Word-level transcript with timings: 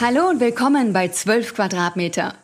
Hallo 0.00 0.28
und 0.28 0.38
willkommen 0.38 0.92
bei 0.92 1.08
12 1.08 1.54
Quadratmeter. 1.54 2.34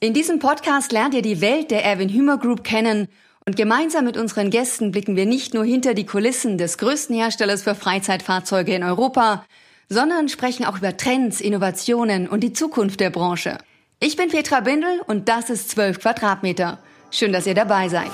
In 0.00 0.14
diesem 0.14 0.38
Podcast 0.38 0.92
lernt 0.92 1.12
ihr 1.12 1.20
die 1.20 1.42
Welt 1.42 1.70
der 1.70 1.84
Erwin 1.84 2.08
Hümer 2.08 2.38
Group 2.38 2.64
kennen 2.64 3.08
und 3.44 3.54
gemeinsam 3.54 4.06
mit 4.06 4.16
unseren 4.16 4.48
Gästen 4.48 4.90
blicken 4.90 5.14
wir 5.14 5.26
nicht 5.26 5.52
nur 5.52 5.66
hinter 5.66 5.92
die 5.92 6.06
Kulissen 6.06 6.56
des 6.56 6.78
größten 6.78 7.14
Herstellers 7.14 7.64
für 7.64 7.74
Freizeitfahrzeuge 7.74 8.74
in 8.74 8.82
Europa, 8.82 9.44
sondern 9.90 10.30
sprechen 10.30 10.64
auch 10.64 10.78
über 10.78 10.96
Trends, 10.96 11.42
Innovationen 11.42 12.26
und 12.26 12.40
die 12.40 12.54
Zukunft 12.54 13.00
der 13.00 13.10
Branche. 13.10 13.58
Ich 13.98 14.16
bin 14.16 14.30
Petra 14.30 14.60
Bindel 14.60 15.02
und 15.06 15.28
das 15.28 15.50
ist 15.50 15.68
12 15.72 16.00
Quadratmeter. 16.00 16.78
Schön, 17.10 17.34
dass 17.34 17.46
ihr 17.46 17.54
dabei 17.54 17.90
seid. 17.90 18.10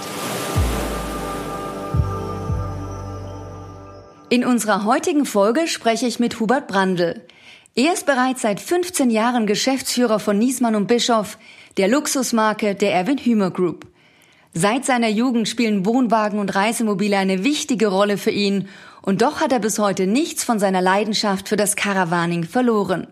In 4.29 4.45
unserer 4.45 4.85
heutigen 4.85 5.25
Folge 5.25 5.69
spreche 5.69 6.09
ich 6.09 6.19
mit 6.19 6.41
Hubert 6.41 6.67
Brandl. 6.67 7.23
Er 7.79 7.93
ist 7.93 8.07
bereits 8.07 8.41
seit 8.41 8.59
15 8.59 9.11
Jahren 9.11 9.47
Geschäftsführer 9.47 10.19
von 10.19 10.39
Niesmann 10.39 10.77
und 10.77 10.87
Bischoff, 10.87 11.37
der 11.77 11.89
Luxusmarke 11.89 12.75
der 12.75 12.95
Erwin 12.95 13.19
Hümer 13.19 13.51
Group. 13.51 13.87
Seit 14.55 14.87
seiner 14.87 15.11
Jugend 15.11 15.47
spielen 15.47 15.85
Wohnwagen 15.85 16.39
und 16.39 16.55
Reisemobile 16.55 17.19
eine 17.19 17.45
wichtige 17.45 17.89
Rolle 17.89 18.17
für 18.17 18.31
ihn 18.31 18.71
und 19.03 19.21
doch 19.21 19.43
hat 19.43 19.53
er 19.53 19.59
bis 19.59 19.79
heute 19.79 20.07
nichts 20.07 20.43
von 20.43 20.59
seiner 20.59 20.81
Leidenschaft 20.81 21.51
für 21.51 21.59
das 21.59 21.77
Caravaning 21.77 22.45
verloren. 22.45 23.09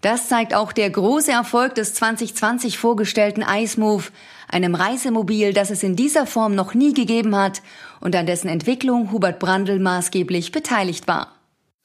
Das 0.00 0.30
zeigt 0.30 0.54
auch 0.54 0.72
der 0.72 0.88
große 0.88 1.32
Erfolg 1.32 1.74
des 1.74 1.92
2020 1.92 2.78
vorgestellten 2.78 3.44
Ice 3.46 3.78
Move, 3.78 4.04
einem 4.48 4.74
Reisemobil, 4.74 5.52
das 5.52 5.68
es 5.68 5.82
in 5.82 5.96
dieser 5.96 6.24
Form 6.24 6.54
noch 6.54 6.72
nie 6.72 6.94
gegeben 6.94 7.36
hat 7.36 7.60
und 8.00 8.16
an 8.16 8.24
dessen 8.24 8.48
Entwicklung 8.48 9.12
Hubert 9.12 9.38
Brandl 9.38 9.78
maßgeblich 9.80 10.50
beteiligt 10.50 11.06
war. 11.06 11.35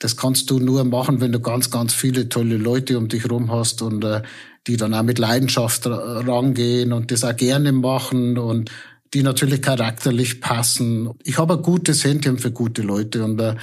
Das 0.01 0.17
kannst 0.17 0.49
du 0.49 0.59
nur 0.59 0.83
machen, 0.83 1.21
wenn 1.21 1.31
du 1.31 1.39
ganz, 1.39 1.69
ganz 1.69 1.93
viele 1.93 2.27
tolle 2.27 2.57
Leute 2.57 2.97
um 2.97 3.07
dich 3.07 3.29
rum 3.29 3.51
hast 3.51 3.83
und 3.83 4.03
äh, 4.03 4.23
die 4.65 4.75
dann 4.75 4.95
auch 4.95 5.03
mit 5.03 5.19
Leidenschaft 5.19 5.85
rangehen 5.85 6.91
und 6.91 7.11
das 7.11 7.23
auch 7.23 7.35
gerne 7.35 7.71
machen 7.71 8.39
und 8.39 8.71
die 9.13 9.21
natürlich 9.21 9.61
charakterlich 9.61 10.41
passen. 10.41 11.11
Ich 11.23 11.37
habe 11.37 11.55
ein 11.55 11.61
gutes 11.61 12.03
Händchen 12.03 12.39
für 12.39 12.51
gute 12.51 12.81
Leute 12.81 13.23
und 13.23 13.39
äh, 13.39 13.55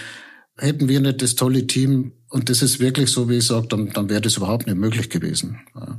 hätten 0.57 0.89
wir 0.89 1.01
nicht 1.01 1.23
das 1.23 1.35
tolle 1.35 1.67
Team 1.67 2.13
und 2.31 2.49
das 2.51 2.63
ist 2.63 2.79
wirklich 2.79 3.11
so, 3.11 3.29
wie 3.29 3.39
ich 3.39 3.47
sage, 3.47 3.67
dann, 3.67 3.91
dann 3.91 4.09
wäre 4.09 4.21
das 4.21 4.37
überhaupt 4.37 4.67
nicht 4.67 4.79
möglich 4.79 5.11
gewesen. 5.11 5.59
Ja. 5.75 5.99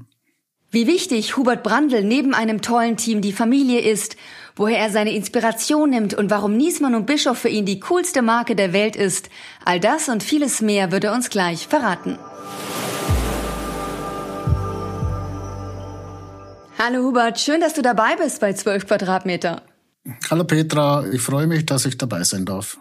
Wie 0.72 0.88
wichtig 0.88 1.36
Hubert 1.36 1.64
Brandl 1.64 2.04
neben 2.04 2.34
einem 2.34 2.62
tollen 2.62 2.96
Team 2.96 3.22
die 3.22 3.34
Familie 3.34 3.82
ist, 3.82 4.16
woher 4.60 4.78
er 4.78 4.92
seine 4.92 5.16
Inspiration 5.16 5.90
nimmt 5.90 6.14
und 6.14 6.30
warum 6.30 6.56
Niesmann 6.56 6.94
und 6.94 7.06
Bischof 7.06 7.40
für 7.40 7.48
ihn 7.48 7.66
die 7.66 7.80
coolste 7.80 8.22
Marke 8.22 8.56
der 8.56 8.74
Welt 8.74 8.98
ist, 8.98 9.30
all 9.64 9.80
das 9.80 10.10
und 10.10 10.22
vieles 10.22 10.62
mehr 10.62 10.92
wird 10.92 11.06
er 11.06 11.14
uns 11.14 11.30
gleich 11.30 11.66
verraten. 11.66 12.20
Hallo 16.78 17.04
Hubert, 17.06 17.40
schön, 17.40 17.62
dass 17.62 17.74
du 17.74 17.82
dabei 17.82 18.18
bist 18.18 18.42
bei 18.42 18.54
12 18.54 18.86
Quadratmeter. 18.86 19.62
Hallo 20.30 20.44
Petra, 20.44 21.06
ich 21.10 21.22
freue 21.22 21.48
mich, 21.48 21.66
dass 21.66 21.86
ich 21.86 21.98
dabei 21.98 22.24
sein 22.24 22.46
darf. 22.46 22.78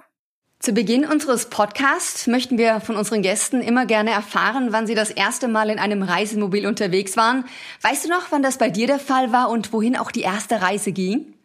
Zu 0.59 0.73
Beginn 0.73 1.05
unseres 1.05 1.47
Podcasts 1.47 2.27
möchten 2.27 2.59
wir 2.59 2.81
von 2.81 2.97
unseren 2.97 3.23
Gästen 3.23 3.61
immer 3.61 3.87
gerne 3.87 4.11
erfahren, 4.11 4.69
wann 4.73 4.89
sie 4.89 4.97
das 4.97 5.11
erste 5.11 5.47
Mal 5.47 5.71
in 5.71 5.79
einem 5.79 6.03
Reisemobil 6.03 6.67
unterwegs 6.67 7.17
waren. 7.17 7.45
Weißt 7.83 8.05
du 8.05 8.09
noch, 8.09 8.33
wann 8.33 8.43
das 8.43 8.59
bei 8.59 8.69
dir 8.69 8.89
der 8.89 8.99
Fall 8.99 9.31
war 9.31 9.51
und 9.51 9.73
wohin 9.73 9.97
auch 9.97 10.11
die 10.11 10.23
erste 10.23 10.61
Reise 10.61 10.91
ging? 10.91 11.38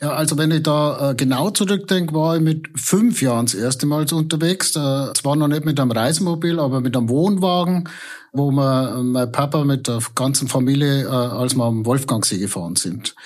Ja, 0.00 0.12
also 0.12 0.38
wenn 0.38 0.52
ich 0.52 0.62
da 0.62 1.10
äh, 1.10 1.14
genau 1.16 1.50
zurückdenke, 1.50 2.14
war 2.14 2.36
ich 2.36 2.42
mit 2.42 2.68
fünf 2.76 3.20
Jahren 3.20 3.46
das 3.46 3.54
erste 3.54 3.86
Mal 3.86 4.06
unterwegs. 4.12 4.76
Äh, 4.76 5.12
zwar 5.14 5.34
noch 5.34 5.48
nicht 5.48 5.64
mit 5.64 5.80
einem 5.80 5.90
Reisemobil, 5.90 6.60
aber 6.60 6.80
mit 6.80 6.96
einem 6.96 7.08
Wohnwagen, 7.08 7.88
wo 8.32 8.52
wir, 8.52 9.02
mein 9.02 9.32
Papa 9.32 9.64
mit 9.64 9.88
der 9.88 9.98
ganzen 10.14 10.46
Familie, 10.46 11.02
äh, 11.02 11.08
als 11.08 11.56
wir 11.56 11.64
am 11.64 11.84
Wolfgangsee 11.84 12.38
gefahren 12.38 12.76
sind. 12.76 13.16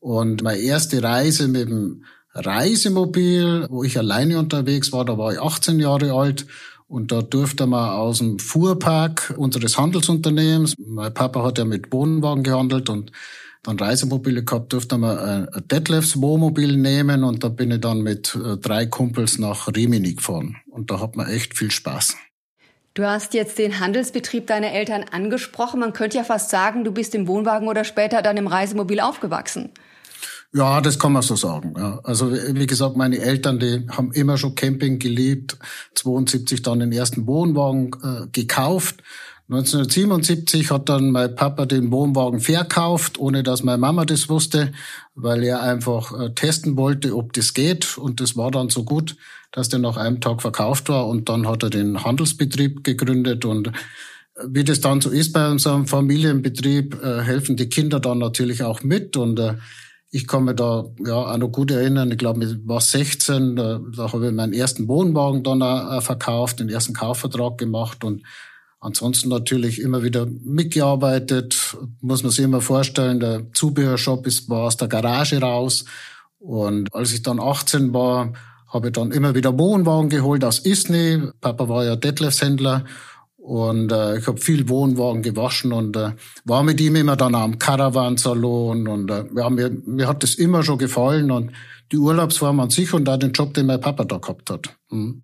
Und 0.00 0.42
meine 0.42 0.58
erste 0.58 1.02
Reise 1.02 1.48
mit 1.48 1.68
dem 1.68 2.04
Reisemobil, 2.34 3.66
wo 3.68 3.84
ich 3.84 3.98
alleine 3.98 4.38
unterwegs 4.38 4.90
war. 4.90 5.04
Da 5.04 5.18
war 5.18 5.32
ich 5.32 5.40
18 5.40 5.80
Jahre 5.80 6.12
alt 6.12 6.46
und 6.88 7.12
da 7.12 7.22
durfte 7.22 7.66
man 7.66 7.90
aus 7.90 8.18
dem 8.18 8.38
Fuhrpark 8.38 9.34
unseres 9.36 9.78
Handelsunternehmens, 9.78 10.74
mein 10.78 11.12
Papa 11.12 11.42
hat 11.42 11.58
ja 11.58 11.64
mit 11.64 11.92
Wohnwagen 11.92 12.42
gehandelt 12.42 12.88
und 12.88 13.12
dann 13.62 13.78
Reisemobile 13.78 14.42
gehabt, 14.42 14.72
durfte 14.72 14.98
man 14.98 15.18
ein 15.18 15.48
Detlefs 15.70 16.20
Wohnmobil 16.20 16.76
nehmen 16.76 17.22
und 17.22 17.44
da 17.44 17.48
bin 17.48 17.70
ich 17.70 17.80
dann 17.80 18.02
mit 18.02 18.34
äh, 18.34 18.56
drei 18.56 18.86
Kumpels 18.86 19.38
nach 19.38 19.68
Rimini 19.68 20.14
gefahren 20.14 20.56
und 20.70 20.90
da 20.90 21.00
hat 21.00 21.16
man 21.16 21.28
echt 21.28 21.56
viel 21.56 21.70
Spaß. 21.70 22.16
Du 22.94 23.04
hast 23.04 23.32
jetzt 23.32 23.58
den 23.58 23.80
Handelsbetrieb 23.80 24.46
deiner 24.46 24.72
Eltern 24.72 25.04
angesprochen. 25.10 25.80
Man 25.80 25.94
könnte 25.94 26.18
ja 26.18 26.24
fast 26.24 26.50
sagen, 26.50 26.84
du 26.84 26.92
bist 26.92 27.14
im 27.14 27.26
Wohnwagen 27.26 27.68
oder 27.68 27.84
später 27.84 28.20
dann 28.20 28.36
im 28.36 28.46
Reisemobil 28.46 29.00
aufgewachsen. 29.00 29.70
Ja, 30.54 30.82
das 30.82 30.98
kann 30.98 31.12
man 31.12 31.22
so 31.22 31.34
sagen. 31.34 31.72
Ja. 31.78 32.00
Also 32.04 32.30
wie 32.30 32.66
gesagt, 32.66 32.96
meine 32.96 33.18
Eltern, 33.18 33.58
die 33.58 33.86
haben 33.90 34.12
immer 34.12 34.36
schon 34.36 34.54
Camping 34.54 34.98
geliebt. 34.98 35.56
72 35.94 36.60
dann 36.60 36.80
den 36.80 36.92
ersten 36.92 37.26
Wohnwagen 37.26 37.92
äh, 38.02 38.26
gekauft. 38.30 39.02
1977 39.48 40.70
hat 40.70 40.88
dann 40.88 41.10
mein 41.10 41.34
Papa 41.34 41.66
den 41.66 41.90
Wohnwagen 41.90 42.40
verkauft, 42.40 43.18
ohne 43.18 43.42
dass 43.42 43.62
meine 43.62 43.78
Mama 43.78 44.04
das 44.04 44.28
wusste, 44.28 44.72
weil 45.14 45.42
er 45.42 45.62
einfach 45.62 46.18
äh, 46.18 46.30
testen 46.34 46.76
wollte, 46.76 47.14
ob 47.16 47.32
das 47.32 47.52
geht. 47.52 47.98
Und 47.98 48.20
das 48.20 48.36
war 48.36 48.50
dann 48.50 48.70
so 48.70 48.84
gut, 48.84 49.16
dass 49.50 49.68
der 49.68 49.80
nach 49.80 49.96
einem 49.96 50.20
Tag 50.20 50.40
verkauft 50.40 50.88
war. 50.88 51.06
Und 51.08 51.28
dann 51.28 51.46
hat 51.46 51.62
er 51.64 51.70
den 51.70 52.02
Handelsbetrieb 52.02 52.84
gegründet 52.84 53.44
und 53.44 53.68
äh, 53.68 53.72
wie 54.48 54.64
das 54.64 54.80
dann 54.80 55.00
so 55.00 55.10
ist 55.10 55.32
bei 55.32 55.50
unserem 55.50 55.86
Familienbetrieb, 55.86 57.02
äh, 57.02 57.20
helfen 57.20 57.56
die 57.56 57.68
Kinder 57.68 58.00
dann 58.00 58.18
natürlich 58.18 58.62
auch 58.62 58.82
mit 58.82 59.16
und 59.16 59.40
ich 60.14 60.26
kann 60.26 60.44
mich 60.44 60.56
da 60.56 60.84
ja 61.04 61.14
auch 61.14 61.36
noch 61.38 61.48
gut 61.48 61.70
erinnern. 61.70 62.10
Ich 62.10 62.18
glaube, 62.18 62.44
ich 62.44 62.56
war 62.68 62.80
16, 62.80 63.56
da, 63.56 63.80
da 63.96 64.12
habe 64.12 64.26
ich 64.26 64.32
meinen 64.32 64.52
ersten 64.52 64.86
Wohnwagen 64.86 65.42
dann 65.42 65.62
auch 65.62 66.02
verkauft, 66.02 66.60
den 66.60 66.68
ersten 66.68 66.92
Kaufvertrag 66.92 67.56
gemacht 67.56 68.04
und 68.04 68.22
ansonsten 68.82 69.28
natürlich 69.28 69.80
immer 69.80 70.02
wieder 70.02 70.26
mitgearbeitet. 70.26 71.76
Muss 72.00 72.22
man 72.22 72.32
sich 72.32 72.44
immer 72.44 72.60
vorstellen, 72.60 73.20
der 73.20 73.52
Zubehörshop 73.52 74.26
ist, 74.26 74.50
war 74.50 74.64
aus 74.64 74.76
der 74.76 74.88
Garage 74.88 75.40
raus. 75.40 75.84
Und 76.38 76.92
als 76.92 77.12
ich 77.12 77.22
dann 77.22 77.40
18 77.40 77.94
war, 77.94 78.32
habe 78.66 78.88
ich 78.88 78.92
dann 78.92 79.12
immer 79.12 79.34
wieder 79.34 79.56
Wohnwagen 79.56 80.10
geholt 80.10 80.44
aus 80.44 80.58
Isny. 80.58 81.22
Papa 81.40 81.68
war 81.68 81.84
ja 81.84 81.94
Detlefs-Händler 81.94 82.84
und 83.36 83.92
äh, 83.92 84.18
ich 84.18 84.26
habe 84.26 84.40
viel 84.40 84.68
Wohnwagen 84.68 85.22
gewaschen 85.22 85.72
und 85.72 85.96
äh, 85.96 86.12
war 86.44 86.62
mit 86.64 86.80
ihm 86.80 86.96
immer 86.96 87.16
dann 87.16 87.34
am 87.36 87.58
Caravan-Salon. 87.58 88.88
Und 88.88 89.10
äh, 89.10 89.24
ja, 89.36 89.48
mir, 89.48 89.70
mir 89.70 90.08
hat 90.08 90.24
das 90.24 90.34
immer 90.34 90.64
schon 90.64 90.78
gefallen 90.78 91.30
und 91.30 91.52
die 91.92 91.98
Urlaubsform 91.98 92.58
an 92.58 92.70
sich 92.70 92.92
und 92.92 93.08
auch 93.08 93.18
den 93.18 93.32
Job, 93.32 93.54
den 93.54 93.66
mein 93.66 93.80
Papa 93.80 94.04
da 94.04 94.18
gehabt 94.18 94.50
hat. 94.50 94.74
Mhm. 94.90 95.22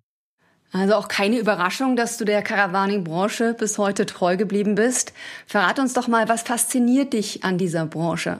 Also 0.71 0.93
auch 0.93 1.07
keine 1.07 1.39
Überraschung, 1.39 1.95
dass 1.95 2.17
du 2.17 2.25
der 2.25 2.43
Caravaning-Branche 2.43 3.55
bis 3.57 3.77
heute 3.77 4.05
treu 4.05 4.37
geblieben 4.37 4.75
bist. 4.75 5.13
Verrat 5.47 5.79
uns 5.79 5.93
doch 5.93 6.07
mal, 6.07 6.29
was 6.29 6.43
fasziniert 6.43 7.13
dich 7.13 7.43
an 7.43 7.57
dieser 7.57 7.85
Branche? 7.85 8.39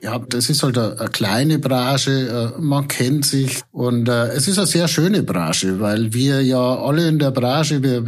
Ja, 0.00 0.18
das 0.18 0.50
ist 0.50 0.62
halt 0.62 0.78
eine, 0.78 1.08
kleine 1.10 1.58
Branche, 1.58 2.52
äh, 2.56 2.60
man 2.60 2.86
kennt 2.86 3.24
sich 3.24 3.62
und 3.72 4.08
äh, 4.08 4.28
es 4.28 4.46
ist 4.46 4.58
eine 4.58 4.66
sehr 4.66 4.88
schöne 4.88 5.22
Branche, 5.22 5.80
weil 5.80 6.12
wir 6.12 6.42
ja 6.42 6.76
alle 6.76 7.08
in 7.08 7.18
der 7.18 7.30
Branche, 7.30 7.82
wir, 7.82 8.04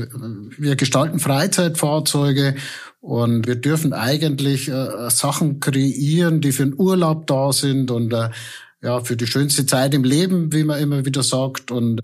wir 0.58 0.76
gestalten 0.76 1.18
Freizeitfahrzeuge 1.18 2.56
und 3.00 3.46
wir 3.46 3.56
dürfen 3.56 3.94
eigentlich 3.94 4.68
äh, 4.68 5.08
Sachen 5.08 5.60
kreieren, 5.60 6.40
die 6.40 6.52
für 6.52 6.64
den 6.64 6.78
Urlaub 6.78 7.26
da 7.26 7.52
sind 7.52 7.90
und 7.90 8.14
ja, 8.82 9.00
für 9.00 9.16
die 9.16 9.26
schönste 9.26 9.66
Zeit 9.66 9.94
im 9.94 10.04
Leben, 10.04 10.52
wie 10.52 10.64
man 10.64 10.80
immer 10.80 11.04
wieder 11.04 11.22
sagt. 11.22 11.70
Und 11.70 12.00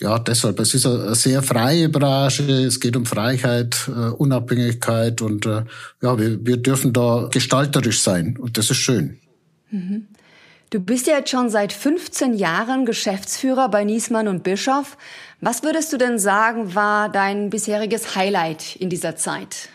ja, 0.00 0.18
deshalb, 0.18 0.58
es 0.60 0.74
ist 0.74 0.86
eine 0.86 1.14
sehr 1.14 1.42
freie 1.42 1.88
Branche, 1.88 2.42
es 2.42 2.80
geht 2.80 2.96
um 2.96 3.06
Freiheit, 3.06 3.88
Unabhängigkeit 3.88 5.22
und 5.22 5.44
ja, 5.44 5.64
wir, 6.00 6.44
wir 6.44 6.56
dürfen 6.56 6.92
da 6.92 7.28
gestalterisch 7.30 8.00
sein 8.00 8.36
und 8.38 8.58
das 8.58 8.70
ist 8.70 8.78
schön. 8.78 9.18
Mhm. 9.70 10.06
Du 10.70 10.80
bist 10.80 11.06
ja 11.06 11.18
jetzt 11.18 11.30
schon 11.30 11.50
seit 11.50 11.72
15 11.72 12.34
Jahren 12.34 12.84
Geschäftsführer 12.84 13.68
bei 13.68 13.84
Niesmann 13.84 14.26
und 14.26 14.42
Bischof. 14.42 14.96
Was 15.40 15.62
würdest 15.62 15.92
du 15.92 15.98
denn 15.98 16.18
sagen, 16.18 16.74
war 16.74 17.08
dein 17.10 17.50
bisheriges 17.50 18.16
Highlight 18.16 18.74
in 18.76 18.90
dieser 18.90 19.14
Zeit? 19.14 19.68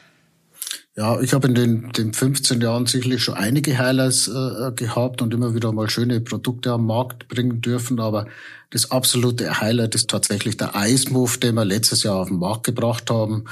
Ja, 1.00 1.22
ich 1.22 1.34
habe 1.34 1.48
in 1.48 1.56
den, 1.56 1.92
den 1.94 2.13
15 2.13 2.60
Jahren 2.60 2.86
sicherlich 2.86 3.24
schon 3.24 3.36
einige 3.36 3.78
Highlights 3.78 4.28
äh, 4.28 4.74
gehabt 4.75 5.22
und 5.22 5.34
immer 5.34 5.56
wieder 5.56 5.72
mal 5.72 5.90
schöne 5.90 6.19
Produkte 6.19 6.74
am 6.74 6.86
Markt 6.86 7.30
bringen 7.30 7.62
dürfen. 7.62 8.01
Aber 8.01 8.25
das 8.72 8.92
absolute 8.92 9.62
Highlight 9.62 9.96
ist 9.96 10.10
tatsächlich 10.10 10.57
der 10.57 10.74
Ice 10.75 11.10
Move, 11.10 11.38
den 11.38 11.56
wir 11.56 11.63
letztes 11.63 12.04
Jahr 12.04 12.18
auf 12.18 12.28
den 12.28 12.40
Markt 12.40 12.66
gebracht 12.66 13.10
haben 13.10 13.46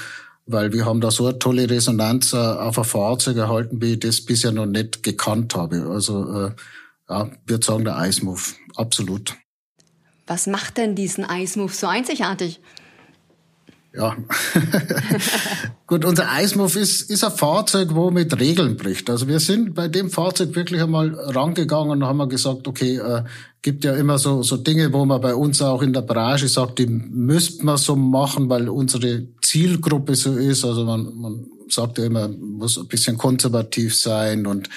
weil 0.48 0.72
wir 0.72 0.86
haben 0.86 1.02
da 1.02 1.12
so 1.12 1.28
eine 1.28 1.38
tolle 1.40 1.70
Resonanz 1.70 2.32
äh, 2.32 2.38
auf 2.38 2.78
ein 2.80 2.86
Fahrzeug 2.86 3.36
erhalten, 3.36 3.82
wie 3.82 3.94
ich 3.94 4.00
das 4.00 4.22
bisher 4.22 4.54
noch 4.54 4.66
nicht 4.66 5.04
gekannt 5.04 5.56
habe. 5.56 5.90
Also 5.90 6.46
äh, 6.46 6.52
ja, 7.10 7.30
wir 7.46 7.60
sagen 7.62 7.84
der 7.84 7.98
Ice 8.08 8.24
Move, 8.24 8.42
absolut. 8.76 9.36
Was 10.26 10.48
macht 10.48 10.78
denn 10.78 10.96
diesen 10.96 11.26
Ice 11.30 11.60
Move 11.60 11.74
so 11.74 11.88
einzigartig? 11.88 12.62
Ja. 13.98 14.16
Gut, 15.88 16.06
unser 16.06 16.30
Eismuff 16.30 16.76
ist, 16.76 17.10
ist 17.10 17.24
ein 17.24 17.32
Fahrzeug, 17.32 17.96
wo 17.96 18.12
mit 18.12 18.40
Regeln 18.40 18.78
bricht. 18.78 19.10
Also 19.10 19.28
wir 19.28 19.40
sind 19.40 19.74
bei 19.74 19.88
dem 19.88 20.12
Fahrzeug 20.12 20.56
wirklich 20.56 20.82
einmal 20.82 21.16
rangegangen 21.16 21.92
und 21.92 22.04
haben 22.04 22.30
gesagt, 22.30 22.68
okay, 22.68 22.98
äh, 22.98 23.24
gibt 23.62 23.84
ja 23.84 23.96
immer 23.96 24.20
so, 24.20 24.44
so 24.44 24.58
Dinge, 24.58 24.94
wo 24.94 25.04
man 25.06 25.20
bei 25.20 25.34
uns 25.34 25.62
auch 25.62 25.82
in 25.82 25.94
der 25.94 26.02
Branche 26.02 26.48
sagt, 26.48 26.78
die 26.78 26.86
müsste 26.86 27.66
man 27.66 27.78
so 27.78 27.96
machen, 27.96 28.50
weil 28.50 28.70
unsere 28.70 29.28
Zielgruppe 29.42 30.16
so 30.16 30.38
ist. 30.38 30.64
Also 30.64 30.86
man, 30.86 31.12
man 31.16 31.46
sagt 31.70 31.98
ja 31.98 32.06
immer, 32.06 32.28
muss 32.28 32.78
ein 32.78 32.88
bisschen 32.88 33.18
konservativ 33.18 33.96
sein 33.96 34.46
und 34.46 34.70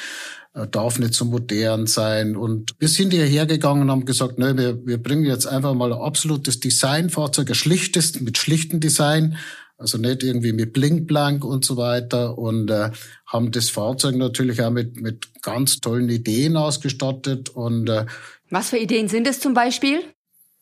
darf 0.52 0.98
nicht 0.98 1.14
so 1.14 1.24
modern 1.24 1.86
sein. 1.86 2.36
Und 2.36 2.74
wir 2.78 2.88
sind 2.88 3.12
hierher 3.12 3.46
gegangen 3.46 3.82
und 3.82 3.90
haben 3.90 4.04
gesagt, 4.04 4.38
ne, 4.38 4.56
wir, 4.56 4.84
wir 4.86 5.02
bringen 5.02 5.24
jetzt 5.24 5.46
einfach 5.46 5.74
mal 5.74 5.92
ein 5.92 6.00
absolutes 6.00 6.60
Designfahrzeug, 6.60 7.50
ein 7.50 7.54
schlichtes, 7.54 8.20
mit 8.20 8.36
schlichtem 8.36 8.80
Design, 8.80 9.36
also 9.78 9.96
nicht 9.96 10.22
irgendwie 10.22 10.52
mit 10.52 10.72
Blinkblank 10.72 11.44
und 11.44 11.64
so 11.64 11.76
weiter 11.76 12.36
und 12.36 12.70
äh, 12.70 12.90
haben 13.26 13.50
das 13.50 13.70
Fahrzeug 13.70 14.16
natürlich 14.16 14.62
auch 14.62 14.70
mit, 14.70 15.00
mit 15.00 15.28
ganz 15.42 15.80
tollen 15.80 16.10
Ideen 16.10 16.56
ausgestattet 16.56 17.48
und 17.48 17.88
äh, 17.88 18.04
Was 18.50 18.70
für 18.70 18.78
Ideen 18.78 19.08
sind 19.08 19.26
es 19.26 19.40
zum 19.40 19.54
Beispiel? 19.54 20.02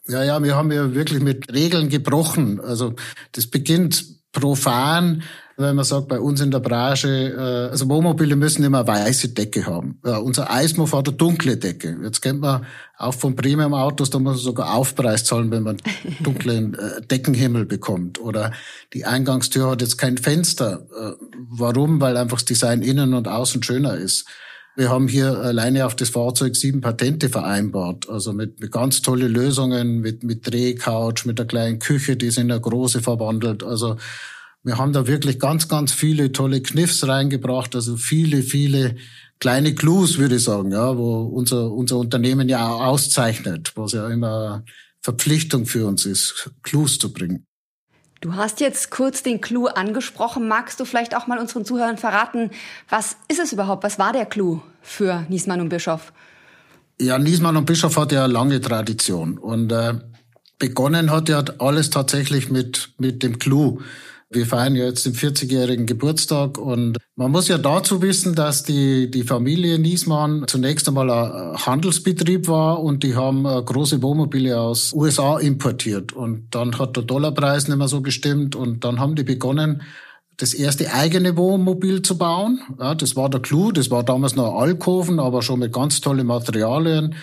Ja, 0.06 0.22
ja, 0.22 0.42
wir 0.42 0.54
haben 0.54 0.70
ja 0.70 0.94
wirklich 0.94 1.20
mit 1.20 1.52
Regeln 1.52 1.88
gebrochen. 1.88 2.60
Also 2.60 2.94
das 3.32 3.46
beginnt 3.46 4.04
profan 4.32 5.22
wenn 5.60 5.74
man 5.74 5.84
sagt, 5.84 6.06
bei 6.06 6.20
uns 6.20 6.40
in 6.40 6.52
der 6.52 6.60
Branche, 6.60 7.08
äh, 7.08 7.70
also 7.70 7.88
Wohnmobile 7.88 8.36
müssen 8.36 8.62
immer 8.62 8.86
weiße 8.86 9.30
Decke 9.30 9.66
haben. 9.66 9.98
Ja, 10.06 10.18
unser 10.18 10.52
Eismof 10.52 10.92
hat 10.92 11.08
eine 11.08 11.16
dunkle 11.16 11.56
Decke. 11.56 11.96
Jetzt 12.00 12.22
kennt 12.22 12.40
man 12.40 12.64
auch 12.96 13.14
von 13.14 13.34
Premium-Autos, 13.34 14.10
da 14.10 14.20
muss 14.20 14.34
man 14.34 14.42
sogar 14.42 14.74
Aufpreis 14.74 15.24
zahlen, 15.24 15.50
wenn 15.50 15.64
man 15.64 15.78
dunklen 16.20 16.74
äh, 16.74 17.02
Deckenhimmel 17.02 17.66
bekommt. 17.66 18.20
Oder 18.20 18.52
die 18.94 19.04
Eingangstür 19.04 19.70
hat 19.70 19.82
jetzt 19.82 19.98
kein 19.98 20.16
Fenster. 20.16 20.86
Äh, 20.96 21.24
warum? 21.50 22.00
Weil 22.00 22.16
einfach 22.16 22.38
das 22.38 22.44
Design 22.44 22.82
innen 22.82 23.12
und 23.14 23.26
außen 23.26 23.62
schöner 23.64 23.96
ist. 23.96 24.26
Wir 24.76 24.90
haben 24.90 25.08
hier 25.08 25.36
alleine 25.38 25.86
auf 25.86 25.96
das 25.96 26.10
Fahrzeug 26.10 26.54
sieben 26.54 26.80
Patente 26.80 27.30
vereinbart, 27.30 28.08
also 28.08 28.32
mit, 28.32 28.60
mit 28.60 28.70
ganz 28.70 29.02
tolle 29.02 29.26
Lösungen, 29.26 29.98
mit, 29.98 30.22
mit 30.22 30.46
Drehcouch, 30.46 31.24
mit 31.24 31.40
der 31.40 31.46
kleinen 31.46 31.80
Küche, 31.80 32.16
die 32.16 32.26
ist 32.26 32.38
in 32.38 32.48
eine 32.48 32.60
große 32.60 33.02
verwandelt. 33.02 33.64
Also 33.64 33.96
wir 34.68 34.78
haben 34.78 34.92
da 34.92 35.06
wirklich 35.06 35.40
ganz, 35.40 35.66
ganz 35.66 35.92
viele 35.92 36.30
tolle 36.30 36.62
Kniffs 36.62 37.06
reingebracht, 37.08 37.74
also 37.74 37.96
viele, 37.96 38.42
viele 38.42 38.96
kleine 39.40 39.74
Clues, 39.74 40.18
würde 40.18 40.36
ich 40.36 40.44
sagen, 40.44 40.70
ja, 40.72 40.96
wo 40.96 41.22
unser, 41.22 41.72
unser 41.72 41.96
Unternehmen 41.96 42.48
ja 42.48 42.68
auch 42.68 42.80
auszeichnet, 42.80 43.72
was 43.74 43.92
ja 43.92 44.08
immer 44.08 44.64
Verpflichtung 45.00 45.66
für 45.66 45.86
uns 45.86 46.06
ist, 46.06 46.50
Clues 46.62 46.98
zu 46.98 47.12
bringen. 47.12 47.44
Du 48.20 48.34
hast 48.34 48.60
jetzt 48.60 48.90
kurz 48.90 49.22
den 49.22 49.40
Clou 49.40 49.68
angesprochen. 49.68 50.48
Magst 50.48 50.80
du 50.80 50.84
vielleicht 50.84 51.16
auch 51.16 51.28
mal 51.28 51.38
unseren 51.38 51.64
Zuhörern 51.64 51.98
verraten, 51.98 52.50
was 52.88 53.16
ist 53.28 53.38
es 53.38 53.52
überhaupt? 53.52 53.84
Was 53.84 53.98
war 53.98 54.12
der 54.12 54.26
Clou 54.26 54.60
für 54.82 55.24
Niesmann 55.28 55.60
und 55.60 55.68
Bischof? 55.68 56.12
Ja, 57.00 57.16
Niesmann 57.18 57.56
und 57.56 57.64
Bischof 57.64 57.96
hat 57.96 58.10
ja 58.10 58.26
lange 58.26 58.60
Tradition 58.60 59.38
und 59.38 59.70
äh, 59.70 59.94
begonnen 60.58 61.12
hat 61.12 61.28
ja 61.28 61.44
alles 61.58 61.90
tatsächlich 61.90 62.50
mit 62.50 62.90
mit 62.98 63.22
dem 63.22 63.38
Clou. 63.38 63.80
Wir 64.30 64.44
feiern 64.44 64.76
ja 64.76 64.84
jetzt 64.84 65.06
den 65.06 65.14
40-jährigen 65.14 65.86
Geburtstag 65.86 66.58
und 66.58 66.98
man 67.16 67.30
muss 67.30 67.48
ja 67.48 67.56
dazu 67.56 68.02
wissen, 68.02 68.34
dass 68.34 68.62
die, 68.62 69.10
die 69.10 69.22
Familie 69.22 69.78
Niesmann 69.78 70.44
zunächst 70.46 70.86
einmal 70.86 71.10
ein 71.10 71.56
Handelsbetrieb 71.56 72.46
war 72.46 72.82
und 72.82 73.02
die 73.02 73.16
haben 73.16 73.46
äh, 73.46 73.62
große 73.62 74.02
Wohnmobile 74.02 74.60
aus 74.60 74.92
USA 74.92 75.38
importiert 75.38 76.12
und 76.12 76.54
dann 76.54 76.78
hat 76.78 76.96
der 76.96 77.04
Dollarpreis 77.04 77.68
nicht 77.68 77.78
mehr 77.78 77.88
so 77.88 78.02
gestimmt 78.02 78.54
und 78.54 78.84
dann 78.84 79.00
haben 79.00 79.14
die 79.14 79.24
begonnen, 79.24 79.82
das 80.36 80.52
erste 80.52 80.92
eigene 80.92 81.36
Wohnmobil 81.36 82.02
zu 82.02 82.18
bauen. 82.18 82.60
Ja, 82.78 82.94
das 82.94 83.16
war 83.16 83.30
der 83.30 83.40
Clou, 83.40 83.72
das 83.72 83.90
war 83.90 84.04
damals 84.04 84.36
noch 84.36 84.60
Alkoven, 84.60 85.20
aber 85.20 85.40
schon 85.40 85.60
mit 85.60 85.72
ganz 85.72 86.02
tollen 86.02 86.26
Materialien, 86.26 87.14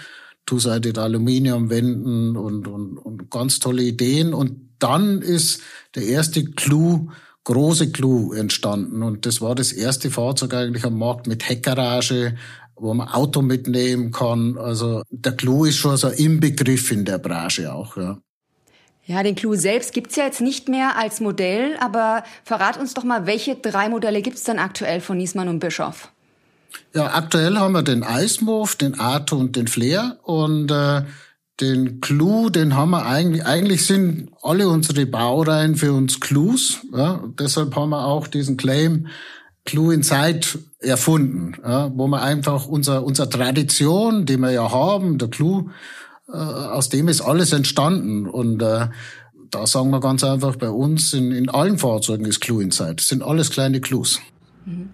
two-sided 0.46 0.98
Aluminiumwänden 0.98 2.38
und, 2.38 2.68
und, 2.68 2.98
und 2.98 3.32
ganz 3.32 3.60
tolle 3.60 3.84
Ideen 3.84 4.34
und 4.34 4.66
dann 4.80 5.22
ist 5.22 5.62
der 5.96 6.04
erste 6.04 6.44
Clou, 6.44 7.10
große 7.46 7.92
Clou 7.92 8.34
entstanden. 8.34 9.04
Und 9.04 9.26
das 9.26 9.42
war 9.42 9.56
das 9.56 9.72
erste 9.72 10.12
Fahrzeug 10.12 10.54
eigentlich 10.54 10.86
am 10.86 10.98
Markt 10.98 11.28
mit 11.28 11.48
Heckgarage, 11.48 12.36
wo 12.76 12.94
man 12.94 13.08
Auto 13.08 13.42
mitnehmen 13.42 14.12
kann. 14.12 14.58
Also 14.58 15.02
der 15.10 15.32
Clou 15.34 15.66
ist 15.66 15.78
schon 15.78 15.98
so 15.98 16.10
im 16.10 16.40
Begriff 16.40 16.92
in 16.92 17.06
der 17.06 17.20
Branche 17.20 17.74
auch, 17.74 17.98
ja. 17.98 18.18
Ja, 19.08 19.22
den 19.22 19.36
Clou 19.36 19.54
selbst 19.54 19.94
gibt's 19.94 20.16
ja 20.16 20.26
jetzt 20.26 20.42
nicht 20.42 20.68
mehr 20.68 20.98
als 20.98 21.22
Modell, 21.22 21.78
aber 21.80 22.24
verrat 22.44 22.80
uns 22.80 22.96
doch 22.96 23.04
mal, 23.04 23.28
welche 23.28 23.56
drei 23.56 23.88
Modelle 23.88 24.24
gibt's 24.24 24.46
denn 24.46 24.58
aktuell 24.58 25.00
von 25.00 25.18
Niesmann 25.18 25.48
und 25.48 25.60
Bischof? 25.60 26.12
Ja, 26.94 27.14
aktuell 27.14 27.58
haben 27.58 27.74
wir 27.74 27.84
den 27.84 28.04
Eismove, 28.04 28.78
den 28.78 29.00
Arto 29.00 29.38
und 29.38 29.56
den 29.56 29.68
Flair 29.68 30.18
und 30.24 30.72
äh, 30.72 31.04
den 31.62 32.02
Clou, 32.02 32.50
den 32.50 32.76
haben 32.76 32.92
wir 32.92 33.06
eigentlich, 33.06 33.46
eigentlich 33.46 33.86
sind 33.86 34.30
alle 34.42 34.68
unsere 34.68 35.06
Baureihen 35.06 35.76
für 35.76 35.94
uns 35.94 36.20
Clues. 36.20 36.80
Ja, 36.94 37.24
deshalb 37.40 37.76
haben 37.76 37.90
wir 37.90 38.06
auch 38.06 38.28
diesen 38.28 38.58
Claim 38.58 39.08
Clue 39.66 39.94
Inside 39.94 40.42
erfunden, 40.80 41.54
ja, 41.64 41.92
wo 41.96 42.08
wir 42.08 42.22
einfach 42.22 42.68
unser, 42.68 43.04
unser 43.04 43.30
Tradition, 43.30 44.26
die 44.26 44.38
wir 44.38 44.52
ja 44.52 44.72
haben, 44.72 45.18
der 45.18 45.30
Clue, 45.30 45.72
äh, 46.28 46.36
aus 46.36 46.90
dem 46.90 47.08
ist 47.08 47.22
alles 47.22 47.52
entstanden. 47.52 48.28
Und 48.28 48.62
äh, 48.62 48.88
da 49.50 49.68
sagen 49.68 49.90
wir 49.90 50.00
ganz 50.00 50.24
einfach, 50.24 50.56
bei 50.58 50.70
uns 50.70 51.14
in, 51.14 51.32
in 51.32 51.50
allen 51.50 51.78
Fahrzeugen 51.78 52.26
ist 52.26 52.42
Clue 52.42 52.62
Inside. 52.62 52.96
Das 52.96 53.08
sind 53.08 53.24
alles 53.24 53.50
kleine 53.50 53.82
Clues. 53.82 54.20
Mhm. 54.66 54.90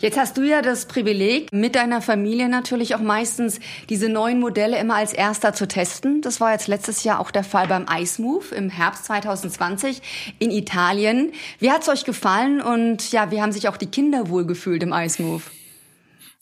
Jetzt 0.00 0.18
hast 0.18 0.38
du 0.38 0.42
ja 0.42 0.62
das 0.62 0.86
Privileg, 0.86 1.52
mit 1.52 1.74
deiner 1.74 2.00
Familie 2.00 2.48
natürlich 2.48 2.94
auch 2.94 3.02
meistens 3.02 3.60
diese 3.90 4.08
neuen 4.08 4.40
Modelle 4.40 4.78
immer 4.78 4.94
als 4.94 5.12
erster 5.12 5.52
zu 5.52 5.68
testen. 5.68 6.22
Das 6.22 6.40
war 6.40 6.52
jetzt 6.52 6.68
letztes 6.68 7.04
Jahr 7.04 7.20
auch 7.20 7.30
der 7.30 7.44
Fall 7.44 7.66
beim 7.66 7.84
Ice 7.94 8.22
Move 8.22 8.54
im 8.54 8.70
Herbst 8.70 9.04
2020 9.04 10.00
in 10.38 10.50
Italien. 10.50 11.32
Wie 11.58 11.70
hat's 11.70 11.86
euch 11.90 12.06
gefallen 12.06 12.62
und 12.62 13.12
ja, 13.12 13.30
wie 13.30 13.42
haben 13.42 13.52
sich 13.52 13.68
auch 13.68 13.76
die 13.76 13.88
Kinder 13.88 14.30
wohlgefühlt 14.30 14.82
im 14.82 14.94
Ice 14.94 15.22
Move? 15.22 15.42